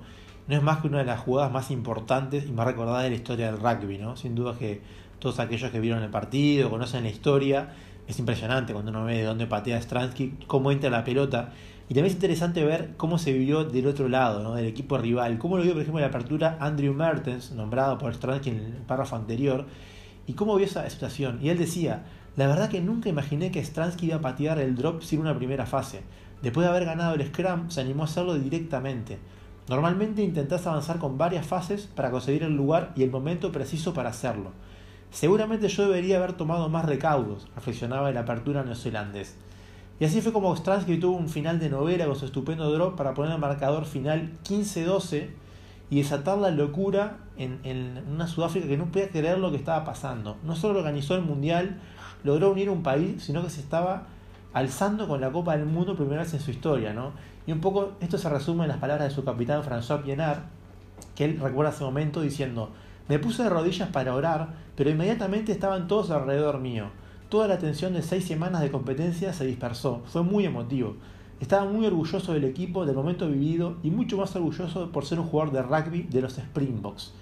no 0.53 0.59
es 0.59 0.63
más 0.63 0.83
que 0.83 0.89
una 0.89 0.99
de 0.99 1.07
las 1.07 1.19
jugadas 1.19 1.51
más 1.51 1.71
importantes 1.71 2.45
y 2.47 2.53
más 2.53 2.67
recordadas 2.67 3.05
de 3.05 3.09
la 3.09 3.17
historia 3.17 3.51
del 3.51 3.59
rugby, 3.59 3.97
¿no? 3.97 4.17
Sin 4.17 4.35
duda 4.35 4.55
que 4.59 4.83
todos 5.19 5.41
aquellos 5.41 5.71
que 5.71 5.81
vieron 5.81 6.03
el 6.03 6.11
partido, 6.11 6.69
conocen 6.69 7.05
la 7.05 7.09
historia, 7.09 7.71
es 8.07 8.19
impresionante 8.19 8.75
cuando 8.75 8.91
uno 8.91 9.07
ve 9.07 9.17
de 9.17 9.25
dónde 9.25 9.47
patea 9.47 9.81
Stransky, 9.81 10.41
cómo 10.47 10.71
entra 10.71 10.91
la 10.91 11.05
pelota. 11.05 11.55
Y 11.89 11.95
también 11.95 12.09
es 12.09 12.13
interesante 12.13 12.63
ver 12.67 12.91
cómo 12.99 13.17
se 13.17 13.33
vivió 13.33 13.65
del 13.65 13.87
otro 13.87 14.11
lado, 14.11 14.43
¿no? 14.43 14.55
del 14.55 14.67
equipo 14.67 14.99
rival. 14.99 15.39
Cómo 15.39 15.57
lo 15.57 15.63
vio, 15.63 15.73
por 15.73 15.81
ejemplo, 15.81 16.01
en 16.01 16.11
la 16.11 16.15
apertura 16.15 16.59
Andrew 16.61 16.93
Mertens, 16.93 17.53
nombrado 17.53 17.97
por 17.97 18.13
Stransky 18.13 18.51
en 18.51 18.57
el 18.59 18.73
párrafo 18.87 19.17
anterior, 19.17 19.65
y 20.27 20.35
cómo 20.35 20.55
vio 20.57 20.67
esa 20.67 20.89
situación. 20.91 21.39
Y 21.41 21.49
él 21.49 21.57
decía, 21.57 22.05
la 22.37 22.47
verdad 22.47 22.69
que 22.69 22.83
nunca 22.83 23.09
imaginé 23.09 23.51
que 23.51 23.65
Stransky 23.65 24.09
iba 24.09 24.17
a 24.17 24.21
patear 24.21 24.59
el 24.59 24.77
drop 24.77 25.01
sin 25.01 25.21
una 25.21 25.35
primera 25.35 25.65
fase. 25.65 26.03
Después 26.43 26.67
de 26.67 26.71
haber 26.71 26.85
ganado 26.85 27.15
el 27.15 27.27
scrum, 27.27 27.71
se 27.71 27.81
animó 27.81 28.03
a 28.03 28.05
hacerlo 28.05 28.35
directamente. 28.35 29.19
Normalmente 29.69 30.23
intentás 30.23 30.67
avanzar 30.67 30.99
con 30.99 31.19
varias 31.19 31.47
fases 31.47 31.89
para 31.95 32.11
conseguir 32.11 32.43
el 32.43 32.57
lugar 32.57 32.93
y 32.97 33.05
el 33.05 33.11
momento 33.11 33.53
preciso 33.53 33.95
para 33.95 34.11
hacerlo. 34.11 34.51
Seguramente 35.11 35.69
yo 35.69 35.85
debería 35.85 36.17
haber 36.17 36.33
tomado 36.33 36.69
más 36.69 36.85
recaudos, 36.85 37.47
reflexionaba 37.55 38.11
el 38.11 38.17
apertura 38.17 38.65
neozelandés. 38.65 39.37
Y 40.01 40.05
así 40.05 40.21
fue 40.21 40.33
como 40.33 40.57
Stransky 40.57 40.99
tuvo 40.99 41.17
un 41.17 41.29
final 41.29 41.61
de 41.61 41.69
novela 41.69 42.07
con 42.07 42.17
su 42.17 42.25
estupendo 42.25 42.73
drop 42.73 42.97
para 42.97 43.15
poner 43.15 43.33
el 43.33 43.39
marcador 43.39 43.85
final 43.85 44.33
15-12 44.45 45.29
y 45.91 45.99
desatar 45.99 46.39
la 46.39 46.51
locura 46.51 47.19
en, 47.37 47.61
en, 47.63 48.03
una 48.11 48.27
Sudáfrica 48.27 48.67
que 48.67 48.77
no 48.77 48.87
podía 48.87 49.11
creer 49.11 49.39
lo 49.39 49.51
que 49.51 49.59
estaba 49.59 49.85
pasando. 49.85 50.39
No 50.43 50.57
solo 50.57 50.79
organizó 50.79 51.15
el 51.15 51.23
Mundial, 51.23 51.79
logró 52.25 52.51
unir 52.51 52.71
un 52.71 52.83
país, 52.83 53.23
sino 53.23 53.43
que 53.43 53.51
se 53.51 53.61
estaba 53.61 54.07
alzando 54.55 55.07
con 55.07 55.21
la 55.21 55.31
Copa 55.31 55.57
del 55.57 55.67
Mundo 55.67 55.95
primera 55.95 56.23
vez 56.23 56.35
en 56.35 56.41
su 56.41 56.51
historia, 56.51 56.93
¿no? 56.93 57.13
Y 57.47 57.53
un 57.53 57.61
poco 57.61 57.93
esto 58.01 58.19
se 58.19 58.29
resume 58.29 58.65
en 58.65 58.69
las 58.69 58.79
palabras 58.79 59.09
de 59.09 59.15
su 59.15 59.25
capitán 59.25 59.63
François 59.63 60.03
Pienard, 60.03 60.41
que 61.15 61.25
él 61.25 61.41
recuerda 61.41 61.73
ese 61.73 61.85
momento 61.85 62.21
diciendo, 62.21 62.71
me 63.09 63.19
puse 63.19 63.43
de 63.43 63.51
rodillas 63.51 63.89
para 63.89 64.15
orar, 64.15 64.55
pero 64.77 64.91
inmediatamente 64.91 65.53
estaban 65.53 65.89
todos 65.89 66.11
alrededor 66.11 66.59
mío. 66.61 66.87
Toda 67.29 67.49
la 67.49 67.59
tensión 67.59 67.95
de 67.95 68.03
seis 68.03 68.27
semanas 68.27 68.61
de 68.61 68.71
competencia 68.71 69.33
se 69.33 69.47
dispersó, 69.47 70.03
fue 70.07 70.23
muy 70.23 70.45
emotivo. 70.45 70.97
Estaba 71.41 71.65
muy 71.65 71.85
orgulloso 71.87 72.33
del 72.35 72.45
equipo, 72.45 72.87
del 72.87 72.95
momento 72.95 73.27
vivido 73.27 73.77
y 73.83 73.91
mucho 73.91 74.17
más 74.17 74.37
orgulloso 74.37 74.93
por 74.93 75.05
ser 75.05 75.19
un 75.19 75.27
jugador 75.27 75.53
de 75.53 75.63
rugby 75.63 76.03
de 76.05 76.23
los 76.23 76.39
Springboks. 76.39 77.15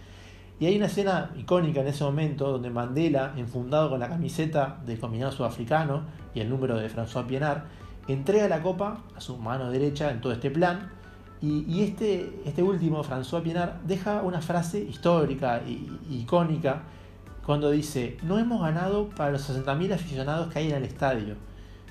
Y 0.61 0.67
hay 0.67 0.77
una 0.77 0.87
escena 0.87 1.31
icónica 1.39 1.81
en 1.81 1.87
ese 1.87 2.05
momento 2.05 2.53
donde 2.53 2.69
Mandela, 2.69 3.33
enfundado 3.39 3.89
con 3.89 4.01
la 4.01 4.11
camiseta 4.11 4.79
del 4.85 5.01
combinado 5.01 5.33
sudafricano 5.33 6.03
y 6.35 6.41
el 6.41 6.51
número 6.51 6.77
de 6.77 6.91
François 6.91 7.25
Pienard, 7.25 7.63
entrega 8.13 8.49
la 8.49 8.63
copa 8.63 9.03
a 9.17 9.21
su 9.21 9.37
mano 9.37 9.71
derecha 9.71 10.11
en 10.11 10.21
todo 10.21 10.33
este 10.33 10.51
plan. 10.51 10.91
Y, 11.43 11.83
este, 11.83 12.43
este 12.45 12.63
último, 12.63 13.03
François 13.03 13.43
Pienard, 13.43 13.81
deja 13.85 14.21
una 14.21 14.43
frase 14.43 14.79
histórica 14.79 15.63
e 15.67 15.89
icónica 16.11 16.83
cuando 17.47 17.71
dice, 17.71 18.19
no 18.23 18.39
hemos 18.39 18.61
ganado 18.61 19.09
para 19.09 19.33
los 19.33 19.49
60.000 19.49 19.95
aficionados 19.95 20.53
que 20.53 20.59
hay 20.59 20.69
en 20.69 20.77
el 20.77 20.85
estadio, 20.85 21.37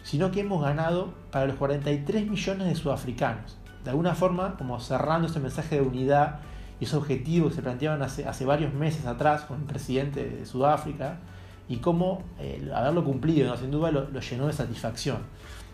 sino 0.03 0.29
que 0.29 0.41
hemos 0.41 0.61
ganado 0.61 1.13
para 1.31 1.47
los 1.47 1.55
43 1.55 2.29
millones 2.29 2.67
de 2.67 2.75
sudafricanos. 2.75 3.57
De 3.83 3.89
alguna 3.89 4.13
forma, 4.13 4.55
como 4.55 4.79
cerrando 4.79 5.27
ese 5.27 5.39
mensaje 5.39 5.75
de 5.75 5.81
unidad 5.81 6.41
y 6.79 6.85
esos 6.85 7.01
objetivos 7.01 7.49
que 7.49 7.55
se 7.55 7.61
planteaban 7.63 8.01
hace, 8.03 8.27
hace 8.27 8.45
varios 8.45 8.73
meses 8.73 9.05
atrás 9.05 9.41
con 9.45 9.61
el 9.61 9.65
presidente 9.65 10.23
de 10.23 10.45
Sudáfrica 10.45 11.17
y 11.67 11.77
cómo 11.77 12.23
eh, 12.39 12.69
haberlo 12.73 13.03
cumplido, 13.03 13.55
sin 13.55 13.71
duda 13.71 13.91
lo, 13.91 14.19
llenó 14.19 14.47
de 14.47 14.53
satisfacción. 14.53 15.17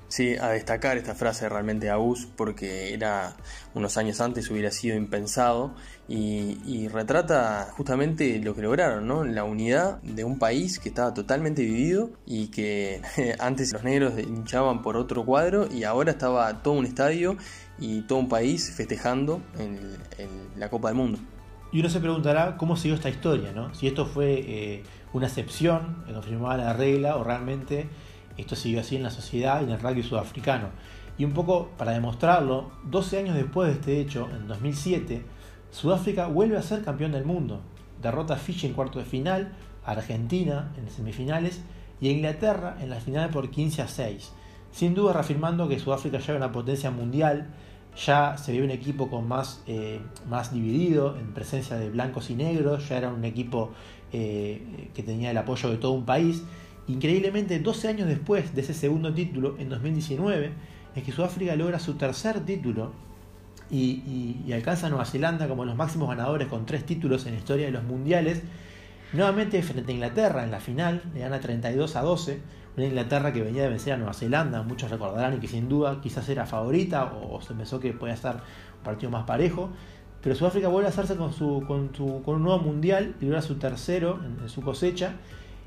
Sí, 0.07 0.35
a 0.39 0.49
destacar 0.49 0.97
esta 0.97 1.15
frase 1.15 1.49
realmente 1.49 1.89
a 1.89 1.97
Us 1.97 2.27
porque 2.35 2.93
era 2.93 3.35
unos 3.73 3.97
años 3.97 4.21
antes 4.21 4.49
hubiera 4.51 4.69
sido 4.71 4.95
impensado 4.95 5.73
y, 6.07 6.87
retrata 6.89 7.67
justamente 7.75 8.39
lo 8.39 8.55
que 8.55 8.61
lograron, 8.61 9.07
¿no? 9.07 9.23
La 9.23 9.43
unidad 9.43 10.01
de 10.03 10.23
un 10.23 10.37
país 10.37 10.79
que 10.79 10.89
estaba 10.89 11.13
totalmente 11.13 11.63
dividido 11.63 12.11
y 12.25 12.47
que 12.47 13.01
antes 13.39 13.73
los 13.73 13.83
negros 13.83 14.13
hinchaban 14.19 14.83
por 14.83 14.95
otro 14.95 15.25
cuadro 15.25 15.67
y 15.71 15.83
ahora 15.83 16.11
estaba 16.11 16.61
todo 16.61 16.75
un 16.75 16.85
estadio 16.85 17.37
y 17.79 18.01
todo 18.01 18.19
un 18.19 18.29
país 18.29 18.71
festejando 18.71 19.41
en, 19.57 19.97
la 20.57 20.69
Copa 20.69 20.89
del 20.89 20.97
Mundo. 20.97 21.19
Y 21.71 21.79
uno 21.79 21.89
se 21.89 21.99
preguntará 21.99 22.55
cómo 22.55 22.77
siguió 22.77 22.95
esta 22.95 23.09
historia, 23.09 23.51
¿no? 23.51 23.73
Si 23.73 23.87
esto 23.87 24.05
fue 24.05 24.33
eh, 24.33 24.83
una 25.11 25.27
excepción, 25.27 26.03
que 26.05 26.13
confirmaba 26.13 26.55
la 26.55 26.73
regla, 26.73 27.17
o 27.17 27.23
realmente 27.23 27.89
esto 28.37 28.55
siguió 28.55 28.81
así 28.81 28.95
en 28.95 29.03
la 29.03 29.11
sociedad 29.11 29.61
y 29.61 29.65
en 29.65 29.71
el 29.71 29.79
rugby 29.79 30.03
sudafricano. 30.03 30.69
Y 31.17 31.25
un 31.25 31.33
poco 31.33 31.69
para 31.77 31.93
demostrarlo, 31.93 32.71
12 32.83 33.19
años 33.19 33.35
después 33.35 33.69
de 33.69 33.75
este 33.75 34.01
hecho, 34.01 34.29
en 34.31 34.47
2007, 34.47 35.23
Sudáfrica 35.71 36.27
vuelve 36.27 36.57
a 36.57 36.61
ser 36.61 36.83
campeón 36.83 37.13
del 37.13 37.25
mundo. 37.25 37.61
Derrota 38.01 38.35
a 38.35 38.37
Fiji 38.37 38.67
en 38.67 38.73
cuarto 38.73 38.99
de 38.99 39.05
final, 39.05 39.53
a 39.85 39.91
Argentina 39.91 40.73
en 40.77 40.89
semifinales 40.89 41.61
y 42.01 42.09
a 42.09 42.11
Inglaterra 42.11 42.77
en 42.81 42.89
la 42.89 42.99
final 42.99 43.29
por 43.29 43.49
15 43.49 43.81
a 43.81 43.87
6. 43.87 44.31
Sin 44.71 44.93
duda 44.93 45.13
reafirmando 45.13 45.69
que 45.69 45.79
Sudáfrica 45.79 46.19
ya 46.19 46.33
era 46.33 46.45
una 46.45 46.51
potencia 46.51 46.91
mundial, 46.91 47.47
ya 47.95 48.37
se 48.37 48.51
vio 48.51 48.63
un 48.65 48.71
equipo 48.71 49.09
con 49.09 49.27
más, 49.27 49.63
eh, 49.67 50.01
más 50.29 50.53
dividido, 50.53 51.17
en 51.17 51.33
presencia 51.33 51.77
de 51.77 51.89
blancos 51.89 52.29
y 52.29 52.35
negros, 52.35 52.89
ya 52.89 52.97
era 52.97 53.09
un 53.09 53.23
equipo 53.23 53.71
eh, 54.11 54.89
que 54.93 55.01
tenía 55.01 55.31
el 55.31 55.37
apoyo 55.37 55.69
de 55.69 55.77
todo 55.77 55.93
un 55.93 56.05
país. 56.05 56.43
Increíblemente, 56.87 57.59
12 57.59 57.87
años 57.87 58.07
después 58.07 58.53
de 58.53 58.61
ese 58.61 58.73
segundo 58.73 59.13
título, 59.13 59.55
en 59.57 59.69
2019, 59.69 60.51
es 60.95 61.03
que 61.03 61.11
Sudáfrica 61.11 61.55
logra 61.55 61.79
su 61.79 61.95
tercer 61.95 62.41
título 62.41 62.91
y, 63.71 64.51
alcanza 64.53 64.87
a 64.87 64.89
Nueva 64.89 65.05
Zelanda 65.05 65.47
como 65.47 65.65
los 65.65 65.75
máximos 65.75 66.07
ganadores 66.09 66.47
con 66.47 66.65
tres 66.65 66.85
títulos 66.85 67.25
en 67.25 67.33
la 67.33 67.39
historia 67.39 67.65
de 67.65 67.71
los 67.71 67.83
mundiales. 67.83 68.43
Nuevamente 69.13 69.61
frente 69.63 69.91
a 69.91 69.95
Inglaterra 69.95 70.43
en 70.43 70.51
la 70.51 70.59
final, 70.59 71.01
le 71.13 71.21
gana 71.21 71.39
32 71.39 71.95
a 71.95 72.01
12, 72.01 72.41
una 72.77 72.85
Inglaterra 72.85 73.33
que 73.33 73.41
venía 73.41 73.63
de 73.63 73.69
vencer 73.69 73.93
a 73.93 73.97
Nueva 73.97 74.13
Zelanda, 74.13 74.61
muchos 74.61 74.91
recordarán 74.91 75.35
y 75.35 75.37
que 75.39 75.47
sin 75.47 75.67
duda 75.69 76.01
quizás 76.01 76.27
era 76.29 76.45
favorita 76.45 77.13
o, 77.13 77.41
se 77.41 77.53
pensó 77.53 77.79
que 77.79 77.93
podía 77.93 78.13
estar 78.13 78.43
un 78.77 78.83
partido 78.83 79.09
más 79.09 79.23
parejo. 79.23 79.69
Pero 80.21 80.35
Sudáfrica 80.35 80.67
vuelve 80.67 80.87
a 80.87 80.89
hacerse 80.89 81.15
con, 81.15 81.33
su, 81.33 81.63
con, 81.67 81.89
con 81.89 82.35
un 82.35 82.43
nuevo 82.43 82.59
mundial 82.59 83.15
y 83.21 83.25
logra 83.25 83.41
su 83.41 83.55
tercero 83.55 84.19
en, 84.23 84.49
su 84.49 84.61
cosecha 84.61 85.13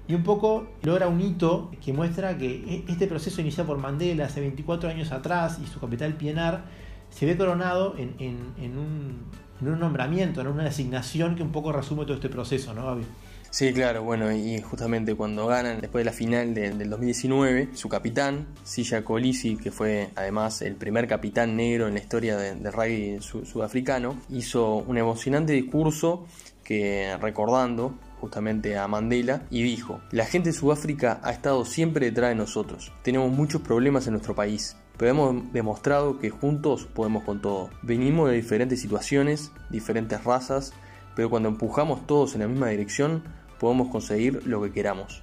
y 0.09 0.15
un 0.15 0.23
poco 0.23 0.67
logra 0.83 1.07
un 1.07 1.21
hito 1.21 1.71
que 1.85 1.93
muestra 1.93 2.37
que 2.39 2.47
e, 2.47 2.85
este 2.89 3.07
proceso 3.07 3.41
iniciado 3.41 3.69
por 3.69 3.79
Mandela 3.79 4.25
hace 4.25 4.41
24 4.41 4.89
años 4.89 5.13
atrás 5.13 5.59
y 5.63 5.67
su 5.67 5.79
capital 5.79 6.15
Pienar 6.15 6.65
se 7.11 7.27
ve 7.27 7.37
coronado 7.37 7.95
en, 7.97 8.79
un, 8.79 9.79
nombramiento, 9.79 10.41
en 10.41 10.49
una 10.49 10.65
designación 10.65 11.37
que 11.37 11.43
un 11.43 11.53
poco 11.53 11.73
resume 11.73 12.05
todo 12.05 12.15
este 12.15 12.29
proceso, 12.29 12.75
¿no, 12.75 12.87
Gaby? 12.87 13.05
Sí, 13.51 13.73
claro, 13.73 14.03
bueno, 14.03 14.31
y 14.31 14.61
justamente 14.61 15.15
cuando 15.15 15.47
ganan 15.47 15.81
después 15.81 16.03
de 16.03 16.11
la 16.11 16.13
final 16.15 16.55
del 16.55 16.91
2019, 16.91 17.71
su 17.73 17.89
capitán, 17.89 18.47
Silla 18.63 19.03
Colisi, 19.05 19.57
que 19.57 19.71
fue 19.71 20.11
además 20.17 20.61
el 20.61 20.75
primer 20.75 21.09
capitán 21.09 21.57
negro 21.57 21.89
en 21.89 21.95
la 21.95 22.01
historia 22.01 22.37
del 22.37 22.63
de 22.63 22.71
rugby 22.71 23.19
sudafricano, 23.21 24.19
hizo 24.29 24.77
un 24.77 24.99
emocionante 24.99 25.55
discurso 25.55 26.27
que 26.63 27.17
recordando 27.23 27.95
justamente 28.21 28.77
a 28.77 28.87
Mandela 28.89 29.43
y 29.51 29.63
dijo, 29.63 30.01
la 30.11 30.27
gente 30.27 30.51
de 30.51 30.57
Sudáfrica 30.57 31.21
ha 31.23 31.31
estado 31.31 31.65
siempre 31.65 32.07
detrás 32.07 32.31
de 32.31 32.35
nosotros, 32.35 32.93
tenemos 33.03 33.31
muchos 33.31 33.63
problemas 33.63 34.07
en 34.07 34.15
nuestro 34.15 34.35
país, 34.35 34.77
pero 34.97 35.11
hemos 35.11 35.53
demostrado 35.53 36.19
que 36.19 36.31
juntos 36.31 36.87
podemos 36.93 37.23
con 37.23 37.41
todo. 37.41 37.71
Venimos 37.83 38.29
de 38.29 38.37
diferentes 38.37 38.81
situaciones, 38.81 39.53
diferentes 39.71 40.25
razas, 40.25 40.73
pero 41.15 41.31
cuando 41.31 41.49
empujamos 41.49 42.07
todos 42.07 42.35
en 42.35 42.41
la 42.41 42.49
misma 42.49 42.69
dirección, 42.69 43.23
podemos 43.59 43.89
conseguir 43.89 44.47
lo 44.47 44.61
que 44.63 44.73
queramos. 44.73 45.23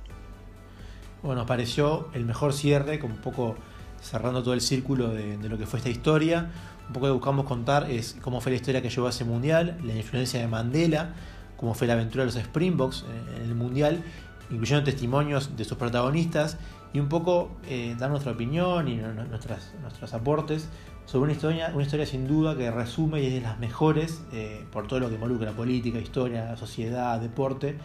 Bueno, 1.21 1.41
nos 1.41 1.47
pareció 1.47 2.07
el 2.13 2.25
mejor 2.25 2.53
cierre, 2.53 2.99
como 2.99 3.15
un 3.15 3.21
poco 3.21 3.55
cerrando 4.01 4.43
todo 4.43 4.53
el 4.53 4.61
círculo 4.61 5.09
de, 5.09 5.37
lo 5.49 5.57
que 5.57 5.65
fue 5.65 5.79
esta 5.79 5.89
historia. 5.89 6.51
Un 6.87 6.93
poco 6.93 7.07
que 7.07 7.13
buscamos 7.13 7.45
contar 7.45 7.89
es 7.89 8.15
cómo 8.21 8.41
fue 8.41 8.51
la 8.51 8.57
historia 8.57 8.81
que 8.81 8.89
llevó 8.89 9.07
a 9.07 9.09
ese 9.09 9.25
mundial, 9.25 9.77
la 9.83 9.95
influencia 9.95 10.39
de 10.39 10.47
Mandela, 10.47 11.15
cómo 11.57 11.73
fue 11.73 11.87
la 11.87 11.93
aventura 11.93 12.23
de 12.23 12.27
los 12.27 12.35
Springboks 12.35 13.05
en 13.37 13.43
el 13.43 13.55
mundial, 13.55 14.03
incluyendo 14.49 14.83
testimonios 14.83 15.55
de 15.55 15.65
sus 15.65 15.77
protagonistas 15.77 16.57
y 16.93 16.99
un 16.99 17.09
poco 17.09 17.51
eh, 17.67 17.95
dar 17.97 18.09
nuestra 18.09 18.31
opinión 18.31 18.87
y 18.87 18.95
nuestras, 18.95 19.73
nuestros 19.81 20.13
aportes 20.13 20.69
sobre 21.05 21.25
una 21.25 21.33
historia, 21.33 21.71
una 21.73 21.83
historia 21.83 22.05
sin 22.05 22.27
duda 22.27 22.55
que 22.57 22.71
resume 22.71 23.21
y 23.21 23.27
es 23.27 23.33
de 23.33 23.41
las 23.41 23.59
mejores 23.59 24.23
eh, 24.33 24.65
por 24.71 24.87
todo 24.87 24.99
lo 24.99 25.09
que 25.09 25.15
involucra 25.15 25.51
política, 25.51 25.99
historia, 25.99 26.55
sociedad, 26.57 27.19
deporte 27.19 27.77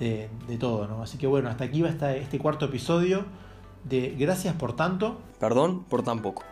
de, 0.00 0.28
todo, 0.58 0.88
¿no? 0.88 1.02
Así 1.02 1.18
que 1.18 1.26
bueno, 1.26 1.48
hasta 1.48 1.64
aquí 1.64 1.82
va 1.82 1.88
este 1.88 2.38
cuarto 2.38 2.66
episodio 2.66 3.24
de 3.84 4.14
Gracias 4.18 4.54
por 4.54 4.74
tanto. 4.74 5.20
Perdón 5.38 5.84
por 5.84 6.02
tan 6.02 6.20
poco. 6.20 6.42